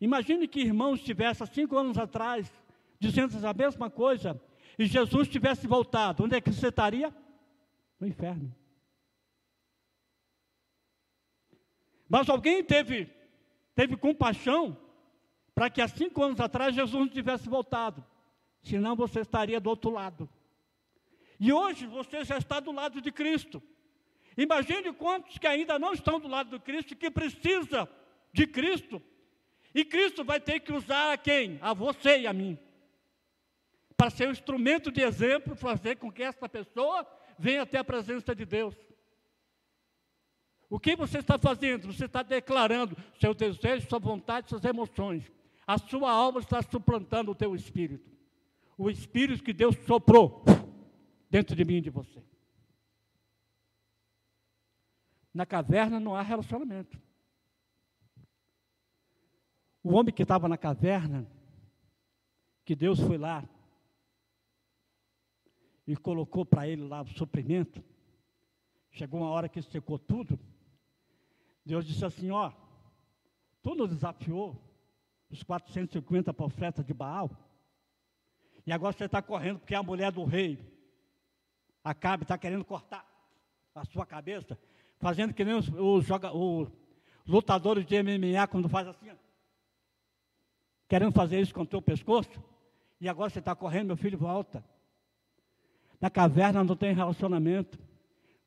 [0.00, 2.50] imagine que irmãos estivesse há cinco anos atrás
[2.98, 4.40] dizendo a mesma coisa,
[4.76, 7.14] e Jesus tivesse voltado, onde é que você estaria?
[7.98, 8.54] No inferno.
[12.08, 13.08] Mas alguém teve,
[13.74, 14.76] teve compaixão
[15.60, 18.02] para que há cinco anos atrás Jesus não tivesse voltado.
[18.62, 20.26] Senão você estaria do outro lado.
[21.38, 23.62] E hoje você já está do lado de Cristo.
[24.38, 27.86] Imagine quantos que ainda não estão do lado de Cristo, que precisa
[28.32, 29.02] de Cristo.
[29.74, 31.58] E Cristo vai ter que usar a quem?
[31.60, 32.58] A você e a mim
[33.98, 37.06] para ser um instrumento de exemplo, fazer com que essa pessoa
[37.38, 38.74] venha até a presença de Deus.
[40.70, 41.92] O que você está fazendo?
[41.92, 45.30] Você está declarando seu desejo, sua vontade, suas emoções.
[45.70, 48.10] A sua alma está suplantando o teu espírito.
[48.76, 50.42] O espírito que Deus soprou
[51.30, 52.20] dentro de mim e de você.
[55.32, 57.00] Na caverna não há relacionamento.
[59.80, 61.24] O homem que estava na caverna,
[62.64, 63.48] que Deus foi lá
[65.86, 67.80] e colocou para ele lá o suprimento.
[68.90, 70.36] Chegou uma hora que secou tudo.
[71.64, 72.50] Deus disse assim: Ó,
[73.62, 74.68] tu nos desafiou
[75.30, 77.30] os 450 profetas de Baal.
[78.66, 80.58] E agora você está correndo porque a mulher do rei,
[81.82, 83.06] Acabe, está querendo cortar
[83.74, 84.58] a sua cabeça,
[84.98, 86.68] fazendo que nem os, os, joga, os
[87.26, 89.10] lutadores de MMA quando faz assim,
[90.86, 92.42] querendo fazer isso com o teu pescoço.
[93.00, 94.62] E agora você está correndo, meu filho, volta.
[96.00, 97.78] Na caverna não tem relacionamento.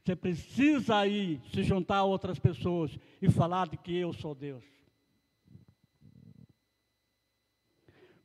[0.03, 4.63] Você precisa ir se juntar a outras pessoas e falar de que eu sou Deus.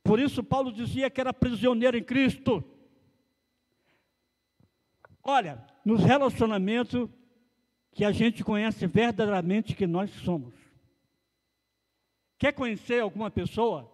[0.09, 2.65] Por isso, Paulo dizia que era prisioneiro em Cristo.
[5.23, 7.11] Olha, nos relacionamentos
[7.93, 10.55] que a gente conhece verdadeiramente que nós somos.
[12.39, 13.93] Quer conhecer alguma pessoa?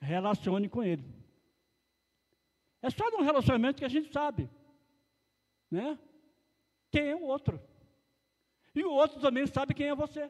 [0.00, 1.04] Relacione com ele.
[2.82, 4.50] É só num relacionamento que a gente sabe,
[5.70, 5.96] né?
[6.90, 7.62] Quem é o outro.
[8.74, 10.28] E o outro também sabe quem é você.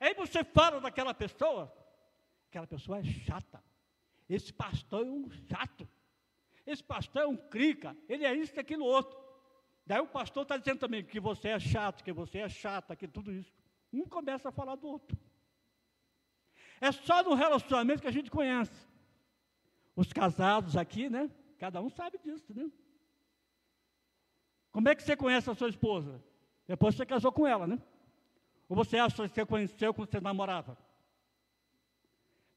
[0.00, 1.72] Aí você fala daquela pessoa,
[2.52, 3.64] aquela pessoa é chata.
[4.28, 5.88] Esse pastor é um chato.
[6.66, 7.96] Esse pastor é um crica.
[8.06, 9.18] Ele é isso e aquilo outro.
[9.86, 13.08] Daí o pastor está dizendo também que você é chato, que você é chata, que
[13.08, 13.50] tudo isso.
[13.90, 15.16] Um começa a falar do outro.
[16.78, 18.86] É só no relacionamento que a gente conhece.
[19.96, 21.30] Os casados aqui, né?
[21.58, 22.70] Cada um sabe disso, né?
[24.70, 26.22] Como é que você conhece a sua esposa?
[26.66, 27.80] Depois você casou com ela, né?
[28.68, 30.76] Ou você acha que você conheceu quando você namorava?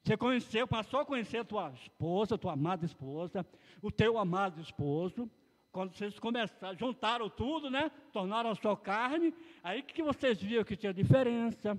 [0.05, 3.43] Você conheceu, passou a conhecer a tua esposa, tua amada esposa,
[3.81, 5.27] o teu amado esposo.
[5.71, 7.89] Quando vocês começaram, juntaram tudo, né?
[8.13, 11.75] Tornaram a sua carne, aí que vocês viram que tinha diferença.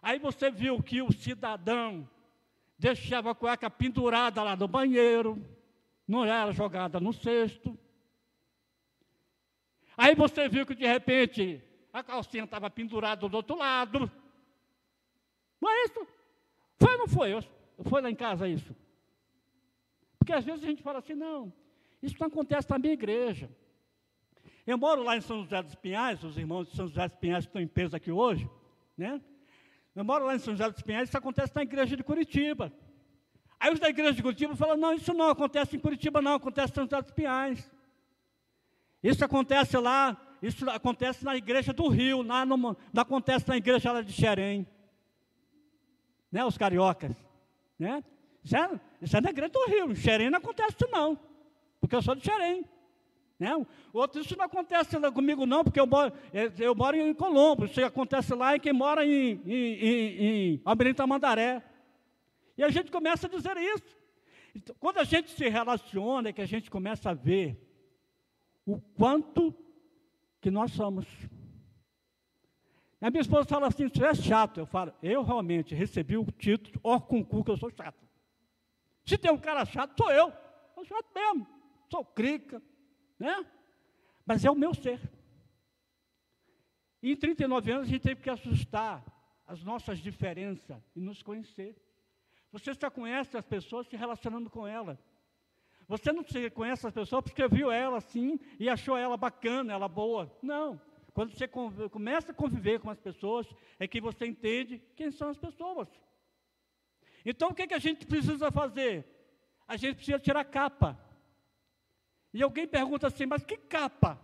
[0.00, 2.08] Aí você viu que o cidadão
[2.78, 5.44] deixava a cueca pendurada lá no banheiro,
[6.08, 7.78] não era jogada no cesto.
[9.94, 14.10] Aí você viu que de repente a calcinha estava pendurada do outro lado.
[15.60, 16.06] Não é isso?
[16.78, 17.30] Foi ou não foi?
[17.84, 18.74] Foi lá em casa isso?
[20.18, 21.52] Porque às vezes a gente fala assim, não,
[22.02, 23.50] isso não acontece na minha igreja.
[24.66, 27.44] Eu moro lá em São José dos Pinhais, os irmãos de São José dos Pinhais
[27.44, 28.48] estão em peso aqui hoje,
[28.96, 29.20] né?
[29.94, 32.72] Eu moro lá em São José dos Pinhais, isso acontece na igreja de Curitiba.
[33.58, 36.72] Aí os da igreja de Curitiba falam, não, isso não acontece em Curitiba, não, acontece
[36.72, 37.70] em São José dos Pinhais.
[39.02, 43.92] Isso acontece lá, isso acontece na igreja do Rio, lá no, não acontece na igreja
[43.92, 44.66] lá de Xerém
[46.30, 47.16] né, os cariocas,
[47.78, 48.02] né?
[48.42, 51.18] Isso é, isso é na igreja do Rio, em Xerém não acontece isso não,
[51.80, 52.64] porque eu sou de Xerém.
[53.38, 53.66] Né?
[53.90, 56.12] Outro, isso não acontece comigo não, porque eu moro,
[56.58, 60.96] eu moro em Colombo, isso acontece lá em quem mora em, em, em, em Almirante
[60.96, 61.62] Tamandaré.
[62.56, 63.96] E a gente começa a dizer isso.
[64.54, 67.58] Então, quando a gente se relaciona, é que a gente começa a ver
[68.66, 69.54] o quanto
[70.40, 71.06] que nós somos.
[73.00, 74.58] A minha esposa fala assim, você é chato.
[74.58, 77.98] Eu falo, eu realmente recebi o título, com cu que eu sou chato.
[79.06, 80.32] Se tem um cara chato, sou eu.
[80.74, 81.46] Sou chato mesmo.
[81.90, 82.62] Sou crica,
[83.18, 83.44] né?
[84.26, 85.00] Mas é o meu ser.
[87.02, 89.02] Em 39 anos a gente teve que assustar
[89.46, 91.74] as nossas diferenças e nos conhecer.
[92.52, 94.98] Você só conhece as pessoas se relacionando com elas.
[95.88, 96.22] Você não
[96.54, 100.30] conhece as pessoas porque viu ela assim e achou ela bacana, ela boa.
[100.40, 100.80] Não.
[101.12, 103.46] Quando você começa a conviver com as pessoas,
[103.78, 105.88] é que você entende quem são as pessoas.
[107.24, 109.06] Então o que, que a gente precisa fazer?
[109.66, 110.98] A gente precisa tirar capa.
[112.32, 114.20] E alguém pergunta assim, mas que capa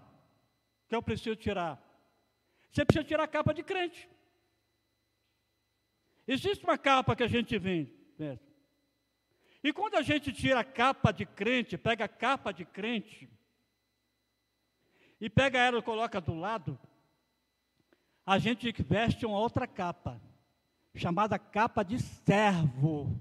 [0.88, 1.82] que eu preciso tirar?
[2.70, 4.08] Você precisa tirar a capa de crente.
[6.26, 7.94] Existe uma capa que a gente vende.
[9.62, 13.28] E quando a gente tira a capa de crente, pega a capa de crente,
[15.20, 16.78] e pega ela e coloca do lado,
[18.24, 20.20] a gente veste uma outra capa,
[20.94, 23.20] chamada capa de servo.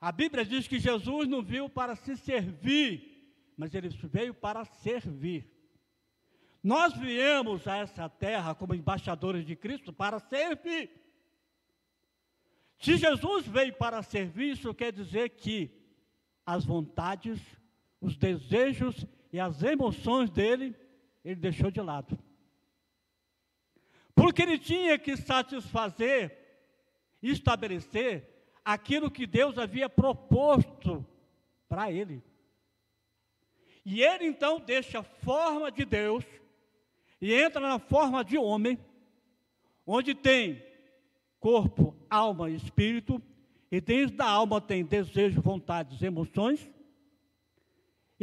[0.00, 5.48] A Bíblia diz que Jesus não veio para se servir, mas ele veio para servir.
[6.62, 10.90] Nós viemos a essa terra como embaixadores de Cristo para servir.
[12.78, 15.70] Se Jesus veio para servir, isso quer dizer que
[16.44, 17.40] as vontades,
[18.00, 20.76] os desejos e as emoções dele,
[21.24, 22.18] ele deixou de lado.
[24.14, 26.42] Porque ele tinha que satisfazer
[27.22, 28.28] estabelecer
[28.64, 31.06] aquilo que Deus havia proposto
[31.68, 32.22] para ele.
[33.84, 36.24] E ele então deixa a forma de Deus
[37.20, 38.78] e entra na forma de homem,
[39.86, 40.62] onde tem
[41.38, 43.22] corpo, alma e espírito,
[43.70, 46.68] e dentro da alma tem desejo, vontades, emoções,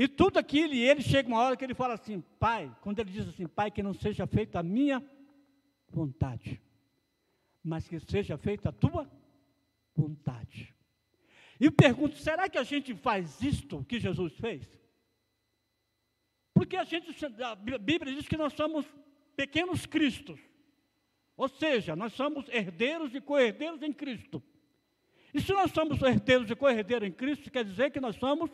[0.01, 3.11] e tudo aquilo, e ele chega uma hora que ele fala assim, pai, quando ele
[3.11, 5.03] diz assim, pai, que não seja feita a minha
[5.89, 6.61] vontade,
[7.61, 9.11] mas que seja feita a tua
[9.93, 10.73] vontade.
[11.59, 14.65] E pergunto: será que a gente faz isto que Jesus fez?
[16.53, 18.85] Porque a gente, a Bíblia diz que nós somos
[19.35, 20.39] pequenos cristos.
[21.35, 24.41] Ou seja, nós somos herdeiros e co-herdeiros em Cristo.
[25.33, 28.49] E se nós somos herdeiros e co-herdeiros em Cristo, quer dizer que nós somos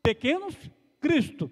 [0.00, 0.54] pequenos
[1.00, 1.50] Cristo.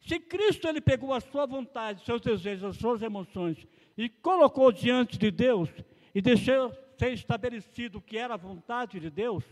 [0.00, 3.66] Se Cristo ele pegou a sua vontade, seus desejos, as suas emoções
[3.96, 5.70] e colocou diante de Deus
[6.14, 9.44] e deixou ser estabelecido o que era a vontade de Deus,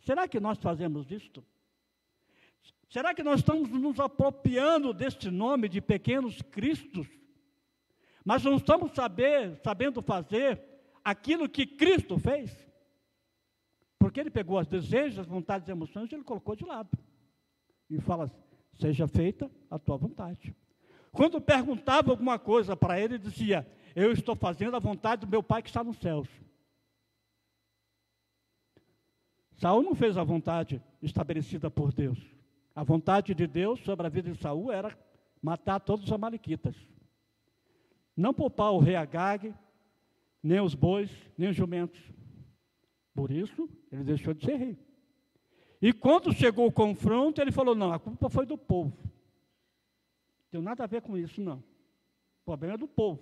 [0.00, 1.44] será que nós fazemos isto?
[2.88, 7.06] Será que nós estamos nos apropriando deste nome de pequenos cristos?
[8.24, 10.60] Mas não estamos saber, sabendo fazer
[11.02, 12.54] aquilo que Cristo fez?
[13.98, 16.90] Porque ele pegou os desejos, as vontades e as emoções e ele colocou de lado.
[17.92, 18.32] E fala,
[18.80, 20.56] seja feita a tua vontade.
[21.12, 25.62] Quando perguntava alguma coisa para ele, dizia, eu estou fazendo a vontade do meu pai
[25.62, 26.26] que está nos céus.
[29.58, 32.18] Saul não fez a vontade estabelecida por Deus.
[32.74, 34.98] A vontade de Deus sobre a vida de Saul era
[35.42, 36.74] matar todos os amalequitas.
[38.16, 39.54] Não poupar o rei Agag,
[40.42, 42.00] nem os bois, nem os jumentos.
[43.14, 44.91] Por isso, ele deixou de ser rei.
[45.82, 48.96] E quando chegou o confronto, ele falou: não, a culpa foi do povo.
[50.44, 51.56] Não tem nada a ver com isso, não.
[51.56, 53.20] O problema é do povo.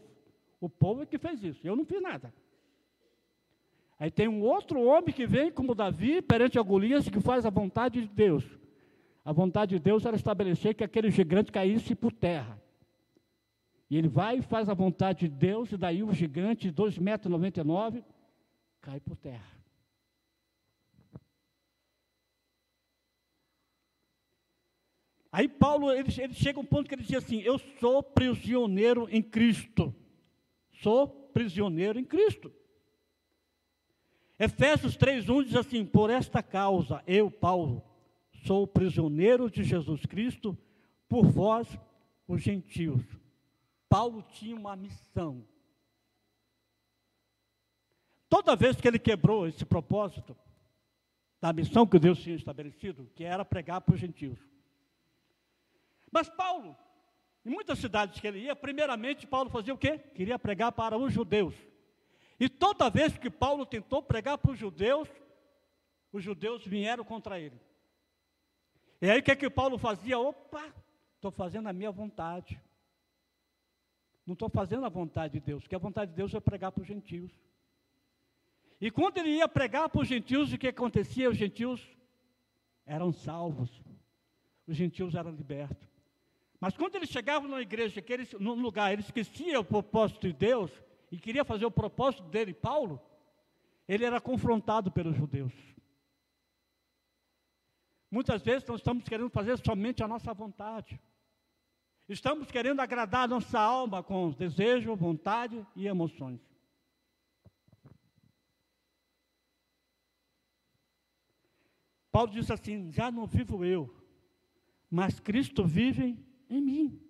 [0.60, 1.66] O povo é que fez isso.
[1.66, 2.34] Eu não fiz nada.
[3.98, 7.50] Aí tem um outro homem que vem, como Davi, perante a Golias, que faz a
[7.50, 8.44] vontade de Deus.
[9.24, 12.60] A vontade de Deus era estabelecer que aquele gigante caísse por terra.
[13.88, 17.92] E ele vai e faz a vontade de Deus, e daí o gigante, de 2,99
[17.92, 18.04] metros,
[18.80, 19.59] cai por terra.
[25.40, 29.08] Aí Paulo, ele, ele chega a um ponto que ele diz assim: Eu sou prisioneiro
[29.10, 29.94] em Cristo.
[30.82, 32.52] Sou prisioneiro em Cristo.
[34.38, 37.82] Efésios 3,1 diz assim: Por esta causa, eu, Paulo,
[38.44, 40.58] sou prisioneiro de Jesus Cristo,
[41.08, 41.66] por vós,
[42.28, 43.02] os gentios.
[43.88, 45.42] Paulo tinha uma missão.
[48.28, 50.36] Toda vez que ele quebrou esse propósito,
[51.40, 54.49] da missão que Deus tinha estabelecido, que era pregar para os gentios,
[56.10, 56.76] mas Paulo,
[57.44, 59.98] em muitas cidades que ele ia, primeiramente Paulo fazia o quê?
[59.98, 61.54] Queria pregar para os judeus.
[62.38, 65.08] E toda vez que Paulo tentou pregar para os judeus,
[66.12, 67.60] os judeus vieram contra ele.
[69.00, 70.18] E aí o que é que Paulo fazia?
[70.18, 70.74] Opa,
[71.16, 72.60] estou fazendo a minha vontade.
[74.26, 76.82] Não estou fazendo a vontade de Deus, porque a vontade de Deus é pregar para
[76.82, 77.32] os gentios.
[78.80, 81.28] E quando ele ia pregar para os gentios, o que acontecia?
[81.28, 81.86] Os gentios
[82.86, 83.82] eram salvos,
[84.66, 85.89] os gentios eram libertos.
[86.60, 90.32] Mas quando ele chegava numa igreja, que ele, num lugar, ele esquecia o propósito de
[90.34, 90.70] Deus
[91.10, 93.00] e queria fazer o propósito dele, Paulo,
[93.88, 95.54] ele era confrontado pelos judeus.
[98.10, 101.00] Muitas vezes nós estamos querendo fazer somente a nossa vontade.
[102.06, 106.40] Estamos querendo agradar a nossa alma com desejo, vontade e emoções.
[112.12, 113.94] Paulo diz assim: já não vivo eu,
[114.90, 116.18] mas Cristo vive
[116.50, 117.00] em mim.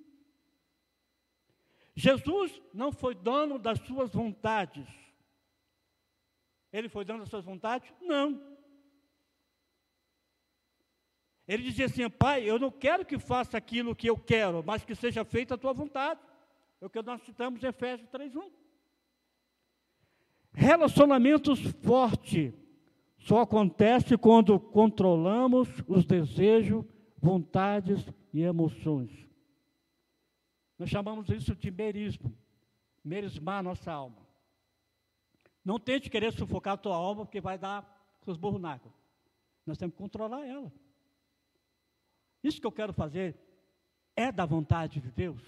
[1.94, 4.86] Jesus não foi dono das suas vontades.
[6.72, 7.92] Ele foi dono das suas vontades?
[8.00, 8.40] Não.
[11.48, 14.94] Ele dizia assim: Pai, eu não quero que faça aquilo que eu quero, mas que
[14.94, 16.20] seja feita a tua vontade.
[16.80, 18.50] É o que nós citamos em Efésios 3:1.
[20.52, 22.52] Relacionamentos fortes
[23.18, 26.84] só acontece quando controlamos os desejos,
[27.20, 29.29] vontades e emoções.
[30.80, 32.34] Nós chamamos isso de merismo,
[33.04, 34.26] merismar a nossa alma.
[35.62, 38.90] Não tente querer sufocar a tua alma, porque vai dar seus burros na água.
[39.66, 40.72] Nós temos que controlar ela.
[42.42, 43.36] Isso que eu quero fazer
[44.16, 45.42] é da vontade de Deus.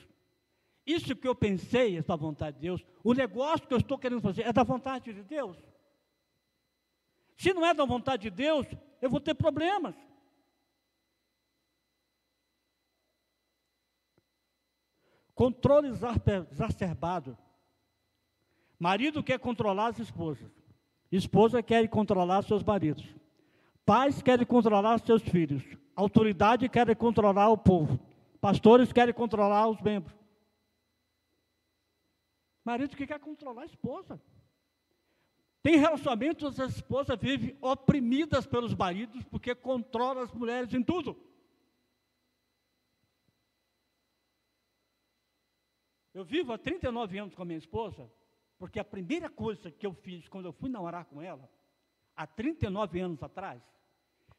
[0.84, 2.84] Isso que eu pensei é da vontade de Deus.
[3.02, 5.56] O negócio que eu estou querendo fazer é da vontade de Deus.
[7.38, 8.66] Se não é da vontade de Deus,
[9.00, 9.94] eu vou ter problemas.
[15.34, 17.36] Controle exacerbado.
[18.78, 20.50] Marido quer controlar as esposas.
[21.10, 23.04] Esposa quer controlar seus maridos.
[23.84, 25.62] Pais querem controlar seus filhos.
[25.94, 28.00] Autoridade quer controlar o povo.
[28.40, 30.14] Pastores querem controlar os membros.
[32.64, 34.20] Marido que quer controlar a esposa.
[35.62, 41.16] Tem relacionamentos, as esposas vivem oprimidas pelos maridos porque controlam as mulheres em tudo.
[46.14, 48.10] Eu vivo há 39 anos com a minha esposa,
[48.58, 51.48] porque a primeira coisa que eu fiz quando eu fui namorar com ela,
[52.14, 53.62] há 39 anos atrás,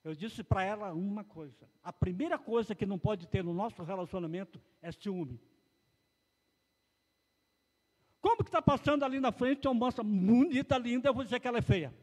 [0.04, 3.82] eu disse para ela uma coisa: a primeira coisa que não pode ter no nosso
[3.84, 5.40] relacionamento é ciúme.
[8.22, 11.48] Como que está passando ali na frente uma moça bonita, linda, eu vou dizer que
[11.48, 11.94] ela é feia?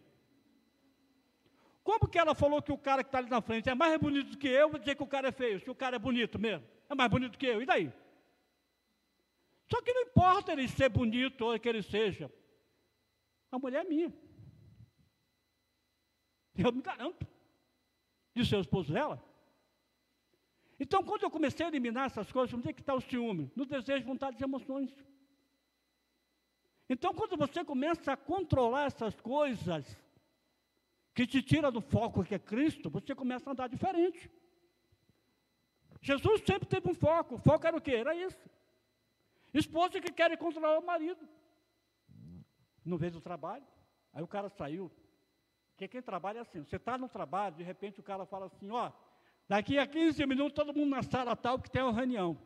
[1.83, 4.33] Como que ela falou que o cara que está ali na frente é mais bonito
[4.33, 5.99] do que eu, eu vou dizer que o cara é feio, se o cara é
[5.99, 7.91] bonito mesmo, é mais bonito que eu, e daí?
[9.71, 12.33] Só que não importa ele ser bonito ou que ele seja,
[13.51, 14.13] a mulher é minha.
[16.57, 17.27] Eu me garanto
[18.35, 19.23] de ser o esposo dela.
[20.79, 23.53] Então, quando eu comecei a eliminar essas coisas, onde é que está o ciúme?
[23.55, 24.91] No desejo, vontade e emoções.
[26.89, 29.97] Então, quando você começa a controlar essas coisas,
[31.15, 34.31] que te tira do foco que é Cristo, você começa a andar diferente.
[36.01, 37.35] Jesus sempre teve um foco.
[37.35, 37.93] O foco era o quê?
[37.93, 38.49] Era isso.
[39.53, 41.29] Esposa que quer controlar o marido.
[42.85, 43.67] No vez do trabalho.
[44.13, 44.91] Aí o cara saiu.
[45.71, 46.63] Porque quem trabalha é assim.
[46.63, 48.93] Você está no trabalho, de repente o cara fala assim, ó,
[49.49, 52.39] daqui a 15 minutos todo mundo na sala tal que tem uma reunião.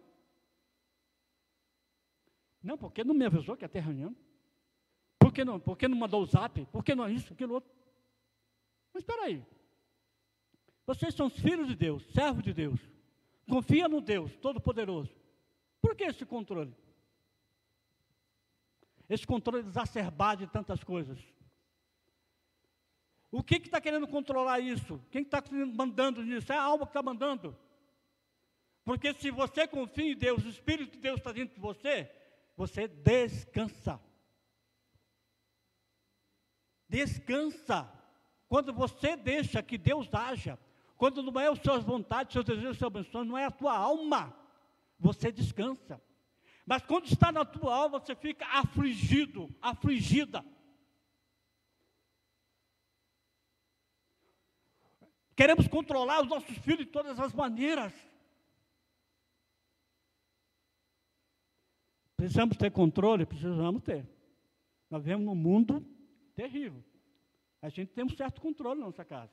[2.62, 4.16] Não, porque não me avisou que ia ter reunião?
[5.18, 5.60] Por que não?
[5.60, 6.64] Por que não mandou o zap?
[6.66, 7.70] Por que não isso, aquilo outro?
[8.92, 9.44] Mas espera aí.
[10.86, 12.80] Vocês são filhos de Deus, servos de Deus.
[13.48, 15.14] Confia no Deus Todo-Poderoso.
[15.80, 16.74] Por que esse controle?
[19.08, 21.18] Esse controle exacerbado de tantas coisas.
[23.30, 25.00] O que está que querendo controlar isso?
[25.10, 25.42] Quem está
[25.74, 26.52] mandando nisso?
[26.52, 27.56] É a alma que está mandando.
[28.84, 32.10] Porque se você confia em Deus, o Espírito de Deus está dentro de você,
[32.56, 34.00] você descansa.
[36.88, 37.90] Descansa.
[38.48, 40.58] Quando você deixa que Deus haja,
[40.96, 44.32] quando não é as suas vontades, seus desejos, seus bênçãos, não é a tua alma,
[44.98, 46.00] você descansa.
[46.66, 50.44] Mas quando está na tua alma, você fica afligido, afligida.
[55.36, 57.92] Queremos controlar os nossos filhos de todas as maneiras.
[62.16, 63.26] Precisamos ter controle?
[63.26, 64.08] Precisamos ter.
[64.88, 65.84] Nós vivemos num mundo
[66.34, 66.82] terrível.
[67.60, 69.32] A gente tem um certo controle na nossa casa.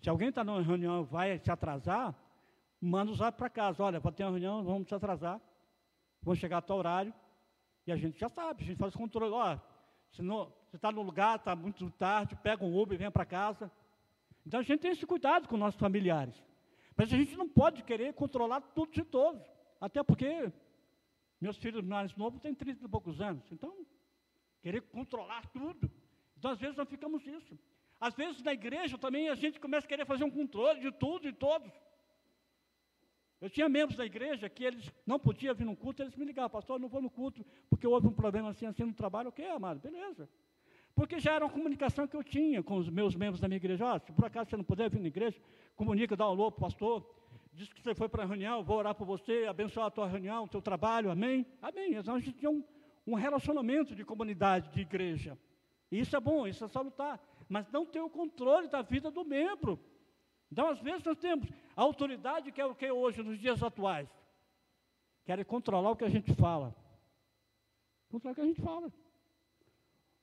[0.00, 2.14] Se alguém está numa reunião vai se atrasar,
[2.80, 3.82] manda usar para casa.
[3.82, 5.40] Olha, para ter uma reunião, vamos se atrasar.
[6.26, 7.14] Vamos chegar até o horário.
[7.86, 9.32] E a gente já sabe, a gente faz controle.
[9.32, 9.56] Ó,
[10.10, 13.70] se você está no lugar, está muito tarde, pega um Uber e vem para casa.
[14.44, 16.34] Então a gente tem esse cuidado com nossos familiares.
[16.96, 19.40] Mas a gente não pode querer controlar tudo de todos.
[19.80, 20.52] Até porque
[21.40, 23.44] meus filhos mais novos têm 30 e poucos anos.
[23.52, 23.86] Então,
[24.60, 25.88] querer controlar tudo.
[26.36, 27.56] Então, às vezes, nós ficamos isso.
[28.00, 31.28] Às vezes, na igreja também, a gente começa a querer fazer um controle de tudo
[31.28, 31.70] e todos.
[33.40, 36.50] Eu tinha membros da igreja que eles não podiam vir no culto, eles me ligavam,
[36.50, 39.28] pastor, não vou no culto, porque houve um problema assim, assim no trabalho.
[39.28, 40.28] Ok, amado, beleza.
[40.94, 43.92] Porque já era uma comunicação que eu tinha com os meus membros da minha igreja.
[43.92, 45.38] Ah, se por acaso você não puder vir na igreja,
[45.76, 47.14] comunica, dá um alô para o pastor,
[47.52, 50.44] diz que você foi para a reunião, vou orar por você, abençoar a tua reunião,
[50.44, 51.44] o teu trabalho, amém?
[51.60, 51.94] Amém.
[51.94, 52.64] Então a gente tinha um,
[53.06, 55.38] um relacionamento de comunidade, de igreja.
[55.92, 57.20] E isso é bom, isso é salutar.
[57.46, 59.78] Mas não ter o controle da vida do membro.
[60.50, 64.08] Então, às vezes, nós temos a autoridade que é o que hoje, nos dias atuais?
[65.26, 66.74] Querem controlar o que a gente fala.
[68.08, 68.90] Controlar o que a gente fala.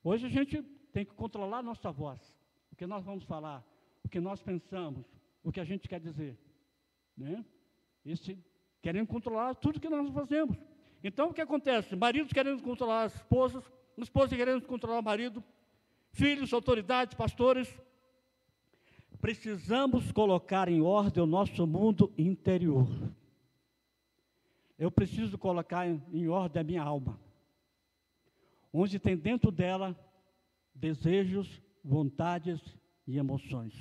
[0.03, 2.35] Hoje a gente tem que controlar a nossa voz.
[2.71, 3.63] O que nós vamos falar,
[4.03, 5.05] o que nós pensamos,
[5.43, 6.37] o que a gente quer dizer.
[7.15, 7.45] Né?
[8.03, 8.37] Esse,
[8.81, 10.57] querendo controlar tudo que nós fazemos.
[11.03, 11.95] Então, o que acontece?
[11.95, 13.63] Maridos querendo controlar as esposas,
[13.97, 15.43] esposas querendo controlar o marido,
[16.11, 17.79] filhos, autoridades, pastores.
[19.23, 22.89] Precisamos colocar em ordem o nosso mundo interior.
[24.77, 27.17] Eu preciso colocar em ordem a minha alma,
[28.73, 29.97] onde tem dentro dela
[30.75, 32.59] desejos, vontades
[33.07, 33.73] e emoções.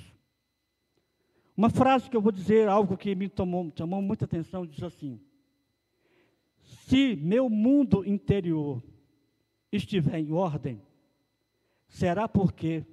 [1.57, 5.19] Uma frase que eu vou dizer, algo que me tomou, chamou muita atenção, diz assim:
[6.61, 8.81] Se meu mundo interior
[9.69, 10.81] estiver em ordem,
[11.89, 12.85] será porque,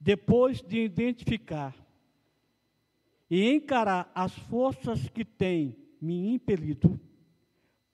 [0.00, 1.74] depois de identificar
[3.30, 6.98] e encarar as forças que têm me impelido,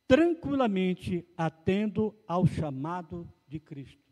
[0.07, 4.03] tranquilamente atendo ao chamado de Cristo.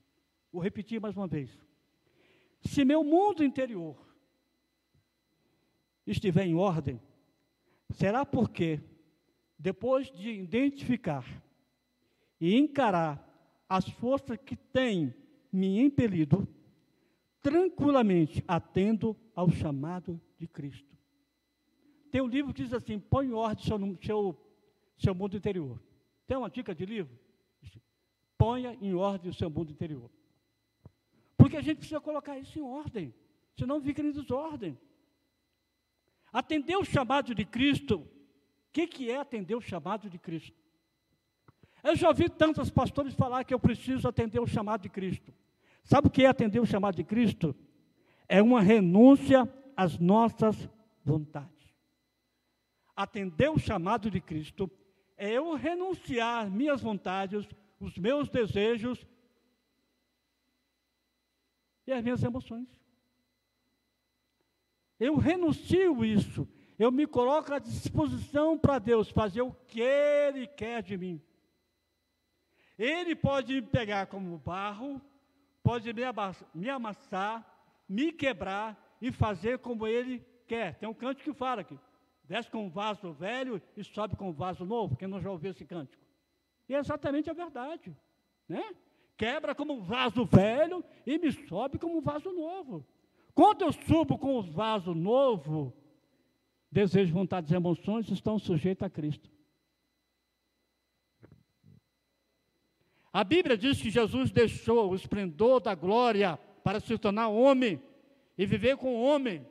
[0.51, 1.51] Vou repetir mais uma vez.
[2.63, 3.97] Se meu mundo interior
[6.07, 7.01] estiver em ordem,
[7.91, 8.81] será porque,
[9.59, 11.25] depois de identificar
[12.41, 13.29] e encarar
[13.69, 15.15] as forças que têm
[15.53, 16.49] me impelido,
[17.43, 20.97] tranquilamente atendo ao chamado de Cristo.
[22.11, 24.39] Tem um livro que diz assim: põe em ordem seu, seu,
[24.97, 25.83] seu mundo interior.
[26.27, 27.19] Tem uma dica de livro?
[28.39, 30.11] Ponha em ordem o seu mundo interior.
[31.37, 33.15] Por Porque a gente precisa colocar isso em ordem,
[33.59, 34.79] senão fica em desordem.
[36.33, 38.09] Atender o chamado de Cristo, o
[38.73, 40.57] que, que é atender o chamado de Cristo?
[41.83, 45.35] Eu já ouvi tantos pastores falar que eu preciso atender o chamado de Cristo.
[45.85, 47.55] Sabe o que é atender o chamado de Cristo?
[48.29, 50.69] É uma renúncia às nossas
[51.05, 51.51] vontades.
[52.95, 54.71] Atender o chamado de Cristo
[55.17, 57.47] é eu renunciar minhas vontades,
[57.81, 59.07] os meus desejos
[61.87, 62.69] e as minhas emoções.
[64.99, 70.83] Eu renuncio isso, eu me coloco à disposição para Deus fazer o que Ele quer
[70.83, 71.21] de mim.
[72.79, 75.01] Ele pode me pegar como barro,
[75.63, 75.93] pode
[76.55, 77.47] me amassar,
[77.89, 80.75] me quebrar e fazer como Ele quer.
[80.79, 81.79] Tem um cântico que fala aqui:
[82.25, 84.97] desce com um vaso velho e sobe com um vaso novo.
[84.97, 86.03] Quem não já ouviu esse cântico?
[86.69, 87.97] E é exatamente a verdade,
[88.49, 88.75] né?
[89.17, 92.85] Quebra como um vaso velho e me sobe como um vaso novo.
[93.35, 95.73] Quando eu subo com o vaso novo,
[96.71, 99.31] desejo, vontades e emoções estão sujeitos a Cristo.
[103.13, 107.83] A Bíblia diz que Jesus deixou o esplendor da glória para se tornar homem
[108.39, 109.47] e viver com o homem.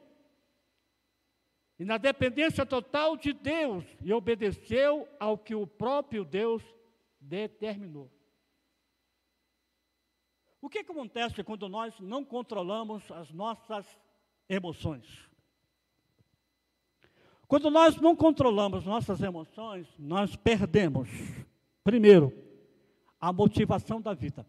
[1.78, 6.64] E na dependência total de Deus, e obedeceu ao que o próprio Deus
[7.20, 8.12] determinou.
[10.60, 13.86] O que, que acontece quando nós não controlamos as nossas
[14.48, 15.30] emoções?
[17.48, 21.10] Quando nós não controlamos nossas emoções, nós perdemos,
[21.84, 22.32] primeiro,
[23.22, 24.46] a motivação da vida.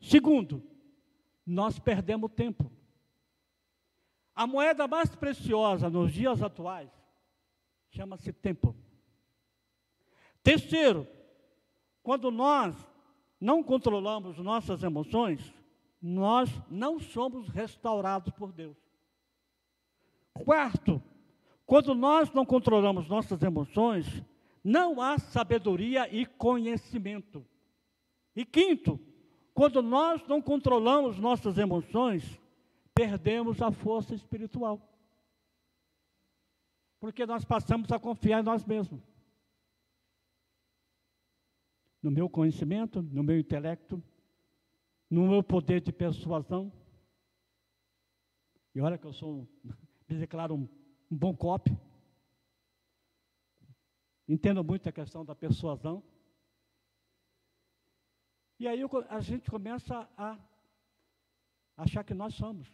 [0.00, 0.62] Segundo,
[1.44, 2.70] nós perdemos tempo.
[4.34, 6.88] A moeda mais preciosa nos dias atuais
[7.90, 8.74] chama-se tempo.
[10.42, 11.06] Terceiro,
[12.02, 12.74] quando nós
[13.40, 15.52] não controlamos nossas emoções,
[16.00, 18.76] nós não somos restaurados por Deus.
[20.32, 21.02] Quarto,
[21.66, 24.06] quando nós não controlamos nossas emoções,
[24.62, 27.46] não há sabedoria e conhecimento.
[28.34, 29.00] E quinto,
[29.54, 32.38] quando nós não controlamos nossas emoções,
[32.94, 34.80] perdemos a força espiritual.
[36.98, 39.00] Porque nós passamos a confiar em nós mesmos
[42.02, 44.02] no meu conhecimento, no meu intelecto,
[45.08, 46.72] no meu poder de persuasão.
[48.74, 49.48] E olha que eu sou,
[50.08, 50.68] me declaro um,
[51.10, 51.76] um bom copy.
[54.32, 56.02] Entendo muito a questão da persuasão.
[58.58, 60.38] E aí a gente começa a
[61.76, 62.68] achar que nós somos.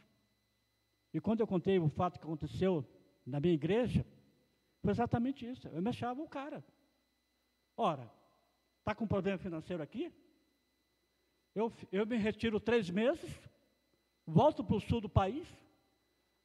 [1.14, 2.84] E quando eu contei o fato que aconteceu
[3.24, 4.04] na minha igreja,
[4.82, 5.66] foi exatamente isso.
[5.68, 6.64] Eu me achava o cara.
[7.76, 8.10] Ora,
[8.86, 10.12] Está com problema financeiro aqui?
[11.52, 13.28] Eu, eu me retiro três meses,
[14.24, 15.44] volto para o sul do país,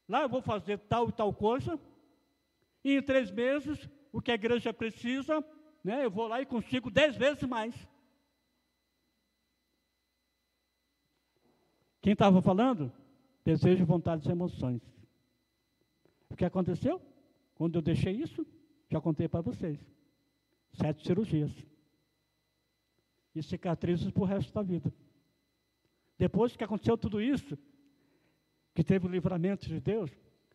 [0.09, 1.79] lá eu vou fazer tal e tal coisa,
[2.83, 5.43] e em três meses, o que a igreja precisa,
[5.83, 7.75] né, eu vou lá e consigo dez vezes mais.
[12.01, 12.91] Quem estava falando?
[13.43, 14.81] Desejo, vontades e emoções.
[16.29, 17.01] O que aconteceu?
[17.55, 18.45] Quando eu deixei isso,
[18.89, 19.79] já contei para vocês.
[20.73, 21.51] Sete cirurgias
[23.35, 24.93] e cicatrizes para o resto da vida.
[26.17, 27.57] Depois que aconteceu tudo isso,
[28.73, 30.11] que teve o livramento de Deus,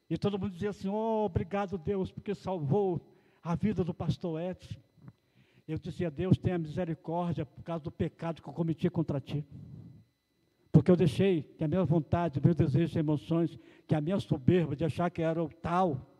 [0.08, 3.00] e todo mundo dizia assim: oh, obrigado, Deus, porque salvou
[3.46, 4.74] a vida do pastor Edson.
[5.68, 9.46] Eu dizia: Deus tenha misericórdia por causa do pecado que eu cometi contra ti.
[10.72, 14.76] Porque eu deixei que a minha vontade, meus desejos e emoções, que a minha soberba
[14.76, 16.12] de achar que era o tal,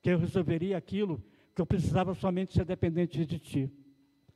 [0.00, 1.22] que eu resolveria aquilo,
[1.54, 3.72] que eu precisava somente ser dependente de ti.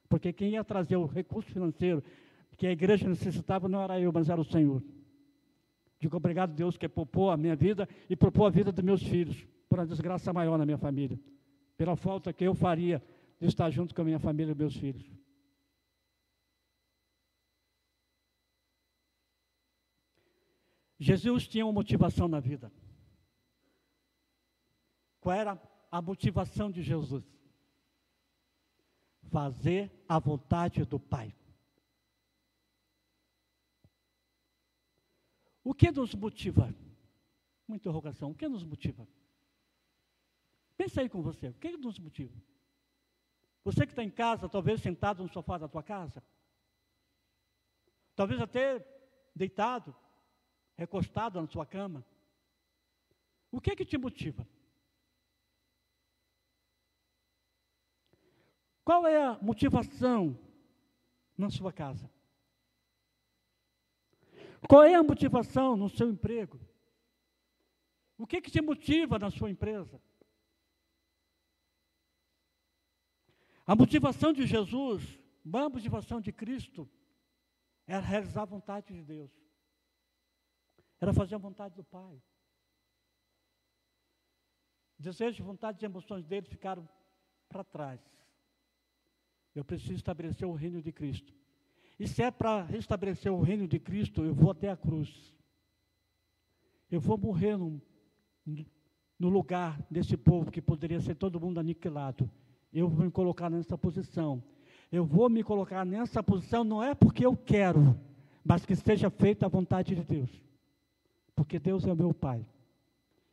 [0.08, 2.02] Porque quem ia trazer o recurso financeiro
[2.58, 4.82] que a igreja necessitava não era eu, mas era o Senhor.
[5.98, 9.46] Digo obrigado, Deus, que poupou a minha vida e poupou a vida dos meus filhos,
[9.68, 11.18] por uma desgraça maior na minha família.
[11.76, 13.02] Pela falta que eu faria
[13.40, 15.04] de estar junto com a minha família e meus filhos.
[20.98, 22.72] Jesus tinha uma motivação na vida.
[25.20, 25.60] Qual era
[25.90, 27.24] a motivação de Jesus?
[29.32, 31.34] fazer a vontade do Pai.
[35.64, 36.74] O que nos motiva?
[37.66, 38.30] Uma interrogação.
[38.30, 39.08] O que nos motiva?
[40.82, 41.46] Pensa aí com você.
[41.46, 42.36] O que nos motiva?
[43.62, 46.20] Você que está em casa, talvez sentado no sofá da tua casa.
[48.16, 48.84] Talvez até
[49.32, 49.94] deitado,
[50.76, 52.04] recostado na sua cama.
[53.48, 54.44] O que é que te motiva?
[58.84, 60.36] Qual é a motivação
[61.38, 62.10] na sua casa?
[64.68, 66.58] Qual é a motivação no seu emprego?
[68.18, 70.02] O que, que te motiva na sua empresa?
[73.66, 76.88] A motivação de Jesus, a motivação de Cristo,
[77.86, 79.30] era realizar a vontade de Deus.
[81.00, 82.20] Era fazer a vontade do Pai.
[84.98, 86.88] Desejo, vontade e emoções dele ficaram
[87.48, 88.00] para trás.
[89.54, 91.34] Eu preciso estabelecer o reino de Cristo.
[91.98, 95.36] E se é para restabelecer o reino de Cristo, eu vou até a cruz.
[96.90, 97.80] Eu vou morrer no,
[99.18, 102.30] no lugar desse povo que poderia ser todo mundo aniquilado.
[102.72, 104.42] Eu vou me colocar nessa posição.
[104.90, 107.98] Eu vou me colocar nessa posição não é porque eu quero,
[108.44, 110.30] mas que seja feita a vontade de Deus.
[111.34, 112.46] Porque Deus é o meu Pai.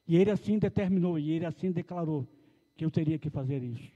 [0.08, 2.28] E Ele assim determinou, e Ele assim declarou
[2.76, 3.92] que eu teria que fazer isso.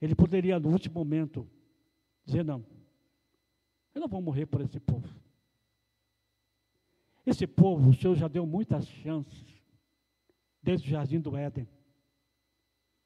[0.00, 1.48] Ele poderia, no último momento,
[2.24, 2.64] dizer: Não,
[3.94, 5.08] eu não vou morrer por esse povo.
[7.24, 9.46] Esse povo, o Senhor já deu muitas chances,
[10.60, 11.68] desde o jardim do Éden,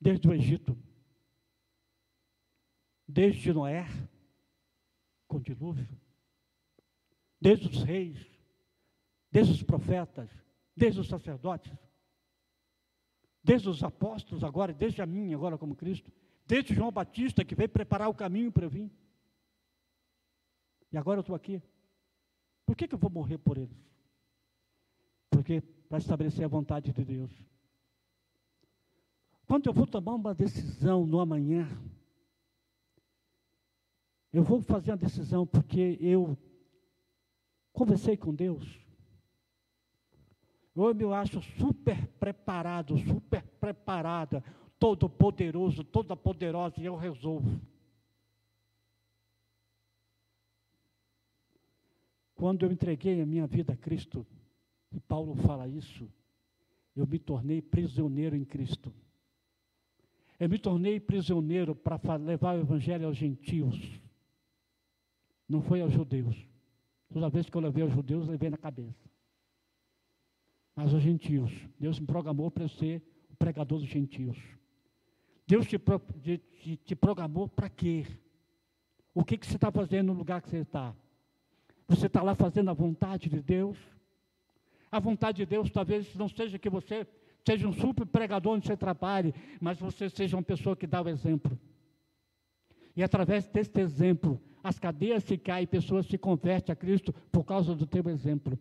[0.00, 0.76] desde o Egito,
[3.06, 3.86] desde Noé,
[5.26, 5.88] com dilúvio,
[7.40, 8.18] desde os reis,
[9.30, 10.30] desde os profetas,
[10.74, 11.72] desde os sacerdotes,
[13.42, 16.12] desde os apóstolos agora, desde a mim agora como Cristo,
[16.46, 18.90] desde João Batista que veio preparar o caminho para eu vir.
[20.92, 21.62] E agora eu estou aqui.
[22.64, 23.76] Por que, que eu vou morrer por eles?
[25.30, 27.30] Porque para estabelecer a vontade de Deus.
[29.46, 31.68] Quando eu vou tomar uma decisão no amanhã,
[34.32, 36.36] eu vou fazer a decisão porque eu
[37.72, 38.78] conversei com Deus.
[40.74, 44.44] Eu me acho super preparado, super preparada,
[44.78, 47.60] todo poderoso, toda poderosa, e eu resolvo.
[52.34, 54.26] Quando eu entreguei a minha vida a Cristo,
[54.92, 56.12] e Paulo fala isso,
[56.94, 58.92] eu me tornei prisioneiro em Cristo.
[60.38, 63.76] Eu me tornei prisioneiro para levar o Evangelho aos gentios.
[65.48, 66.36] Não foi aos judeus.
[67.12, 69.08] Toda vez que eu levei aos judeus, levei na cabeça.
[70.74, 71.50] Mas aos gentios.
[71.78, 74.36] Deus me programou para ser o pregador dos gentios.
[75.46, 78.04] Deus te, te, te programou para quê?
[79.14, 80.94] O que, que você está fazendo no lugar que você está?
[81.88, 83.78] Você está lá fazendo a vontade de Deus?
[84.90, 87.06] A vontade de Deus talvez não seja que você
[87.46, 91.08] seja um super pregador onde você trabalhe, mas você seja uma pessoa que dá o
[91.08, 91.56] exemplo.
[92.96, 97.74] E através desse exemplo, as cadeias se caem, pessoas se convertem a Cristo por causa
[97.74, 98.58] do teu exemplo.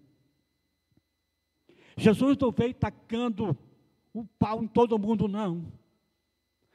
[1.97, 3.57] Jesus não veio tacando
[4.13, 5.71] o pau em todo mundo, não.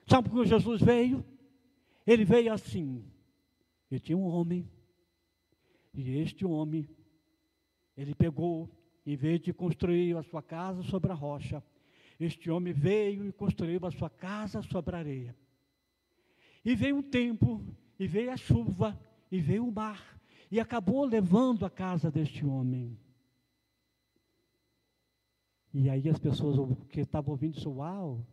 [0.09, 1.25] Sabe que Jesus veio?
[2.07, 3.05] Ele veio assim.
[3.91, 4.69] Ele tinha um homem,
[5.95, 6.89] e este homem,
[7.97, 8.69] ele pegou,
[9.05, 11.63] em vez de construir a sua casa sobre a rocha,
[12.21, 15.37] este homem veio e construiu a sua casa sobre a areia.
[16.63, 17.65] E veio um tempo,
[17.99, 18.99] e veio a chuva,
[19.33, 22.99] e veio o mar, e acabou levando a casa deste homem.
[25.73, 28.27] E aí as pessoas que estavam ouvindo isso, uau,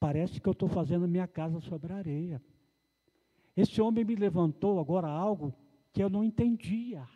[0.00, 2.42] parece que eu estou fazendo minha casa sobre a areia.
[3.56, 5.54] Esse homem me levantou agora algo
[5.92, 7.06] que eu não entendia.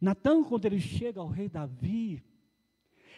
[0.00, 2.22] Natan, quando ele chega ao rei Davi,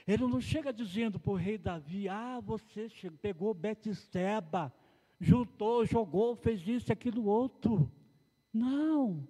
[0.07, 2.89] ele não chega dizendo para o rei Davi, ah, você
[3.21, 4.73] pegou Betseba,
[5.21, 7.91] juntou, jogou, fez isso, aquilo, outro.
[8.53, 9.27] Não.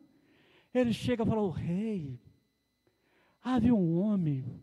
[0.74, 2.20] Ele chega e fala, o rei,
[3.42, 4.60] havia um homem,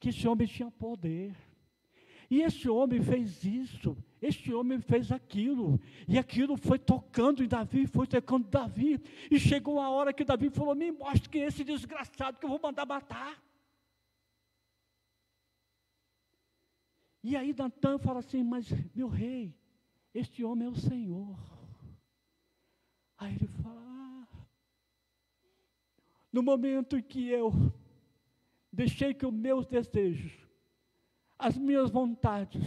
[0.00, 1.36] que esse homem tinha poder.
[2.28, 7.86] E esse homem fez isso, este homem fez aquilo, e aquilo foi tocando em Davi,
[7.86, 11.62] foi tocando Davi, e chegou a hora que Davi falou: Me mostre que é esse
[11.62, 13.40] desgraçado que eu vou mandar matar.
[17.28, 19.52] E aí Natan fala assim: Mas meu rei,
[20.14, 21.36] este homem é o Senhor.
[23.18, 24.28] Aí ele fala: ah,
[26.32, 27.52] No momento em que eu
[28.72, 30.32] deixei que os meus desejos,
[31.36, 32.62] as minhas vontades,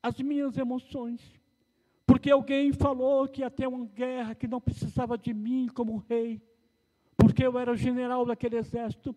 [0.00, 1.20] as minhas emoções,
[2.06, 6.40] porque alguém falou que ia ter uma guerra que não precisava de mim como rei,
[7.16, 9.12] porque eu era general daquele exército,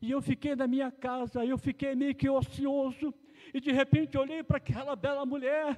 [0.00, 3.12] e eu fiquei na minha casa, eu fiquei meio que ocioso,
[3.52, 5.76] e de repente olhei para aquela bela mulher,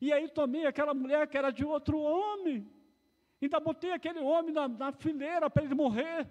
[0.00, 2.68] e aí tomei aquela mulher que era de outro homem,
[3.42, 6.28] ainda botei aquele homem na, na fileira para ele morrer.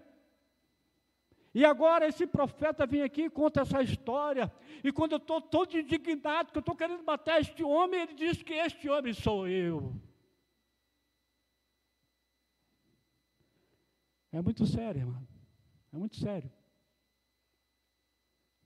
[1.54, 4.52] E agora esse profeta vem aqui e conta essa história.
[4.84, 8.43] E quando eu estou todo indignado, que eu estou querendo matar este homem, ele diz
[8.43, 9.95] que este homem sou eu.
[14.32, 15.28] É muito sério, irmão.
[15.91, 16.52] É muito sério.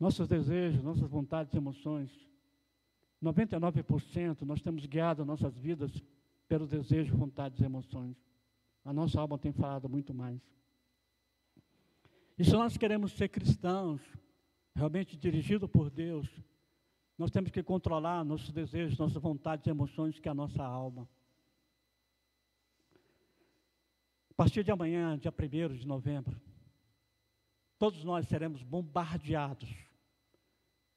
[0.01, 2.09] Nossos desejos, nossas vontades e emoções,
[3.21, 5.91] 99% nós temos guiado nossas vidas
[6.47, 8.17] pelo desejo, vontades e emoções.
[8.83, 10.41] A nossa alma tem falado muito mais.
[12.35, 14.01] E se nós queremos ser cristãos,
[14.73, 16.27] realmente dirigidos por Deus,
[17.15, 21.07] nós temos que controlar nossos desejos, nossas vontades e emoções, que é a nossa alma.
[24.31, 26.41] A partir de amanhã, dia 1 de novembro,
[27.77, 29.90] todos nós seremos bombardeados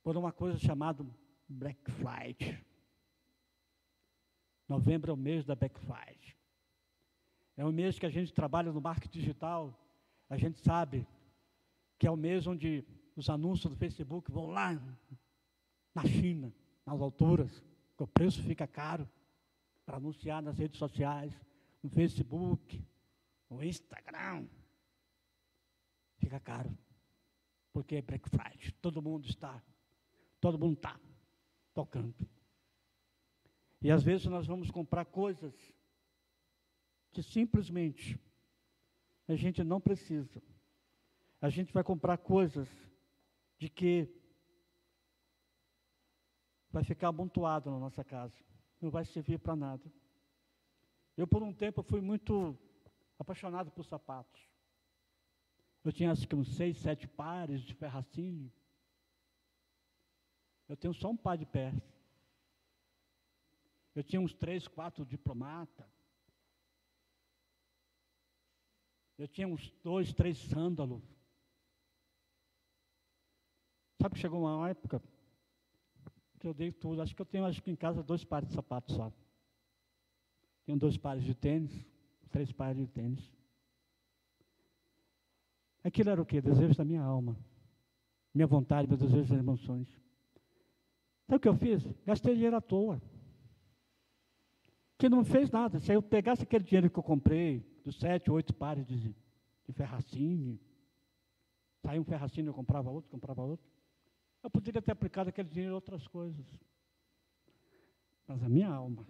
[0.04, 1.04] por uma coisa chamada
[1.48, 2.62] Black Friday.
[4.68, 6.36] Novembro é o mês da Black Friday.
[7.56, 9.74] É o mês que a gente trabalha no marketing digital.
[10.28, 11.08] A gente sabe
[11.98, 12.84] que é o mês onde
[13.16, 14.72] os anúncios do Facebook vão lá
[15.94, 16.52] na China,
[16.84, 17.62] nas alturas,
[17.96, 19.08] que o preço fica caro
[19.86, 21.32] para anunciar nas redes sociais,
[21.82, 22.84] no Facebook,
[23.48, 24.46] no Instagram.
[26.18, 26.76] Fica caro.
[27.72, 28.70] Porque é Black Friday.
[28.82, 29.62] Todo mundo está,
[30.44, 31.00] todo mundo está
[31.72, 32.14] tocando.
[33.80, 35.54] E às vezes nós vamos comprar coisas
[37.12, 38.20] que simplesmente
[39.26, 40.42] a gente não precisa.
[41.40, 42.68] A gente vai comprar coisas
[43.56, 44.06] de que
[46.70, 48.36] vai ficar amontoado na nossa casa.
[48.82, 49.90] Não vai servir para nada.
[51.16, 52.54] Eu, por um tempo, fui muito
[53.18, 54.42] apaixonado por sapatos.
[55.82, 58.52] Eu tinha acho que uns seis, sete pares de ferracine.
[60.68, 61.74] Eu tenho só um par de pés.
[63.94, 65.88] Eu tinha uns três, quatro diplomata.
[69.16, 71.02] Eu tinha uns dois, três sândalos.
[74.00, 75.00] Sabe que chegou uma época
[76.40, 77.00] que eu dei tudo.
[77.00, 79.12] Acho que eu tenho acho que em casa dois pares de sapatos só.
[80.66, 81.86] Tenho dois pares de tênis,
[82.30, 83.32] três pares de tênis.
[85.84, 86.40] Aquilo era o quê?
[86.40, 87.36] Desejo da minha alma.
[88.32, 90.03] Minha vontade, meus desejos e emoções.
[91.26, 91.82] Sabe o que eu fiz?
[92.04, 93.00] Gastei dinheiro à toa
[94.98, 95.80] que não fez nada.
[95.80, 98.96] Se eu pegasse aquele dinheiro que eu comprei, dos sete, oito pares de,
[99.66, 100.58] de ferracine,
[101.82, 103.66] saiu um ferracine, eu comprava outro, comprava outro,
[104.42, 106.46] eu poderia ter aplicado aquele dinheiro em outras coisas.
[108.26, 109.06] Mas a minha alma,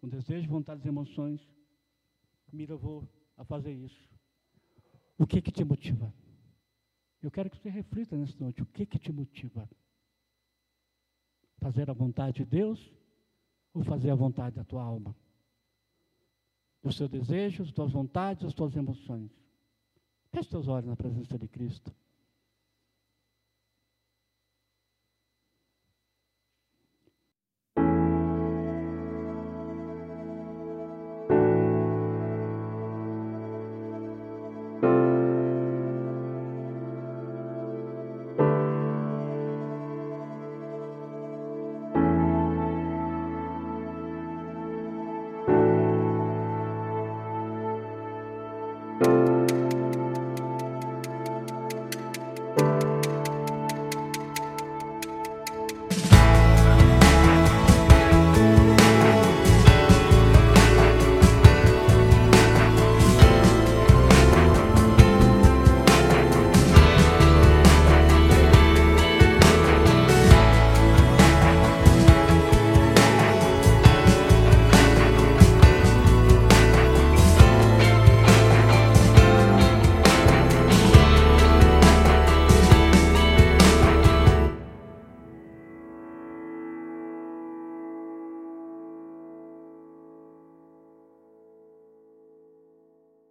[0.00, 1.40] com desejos, vontades e emoções,
[2.52, 4.08] me levou a fazer isso.
[5.18, 6.12] O que que te motiva?
[7.20, 8.62] Eu quero que você reflita nessa noite.
[8.62, 9.68] O que que te motiva?
[11.62, 12.92] Fazer a vontade de Deus
[13.72, 15.14] ou fazer a vontade da tua alma?
[16.82, 19.30] Dos seus desejos, das tuas vontades, das tuas emoções.
[20.32, 21.94] Feche teus olhos na presença de Cristo.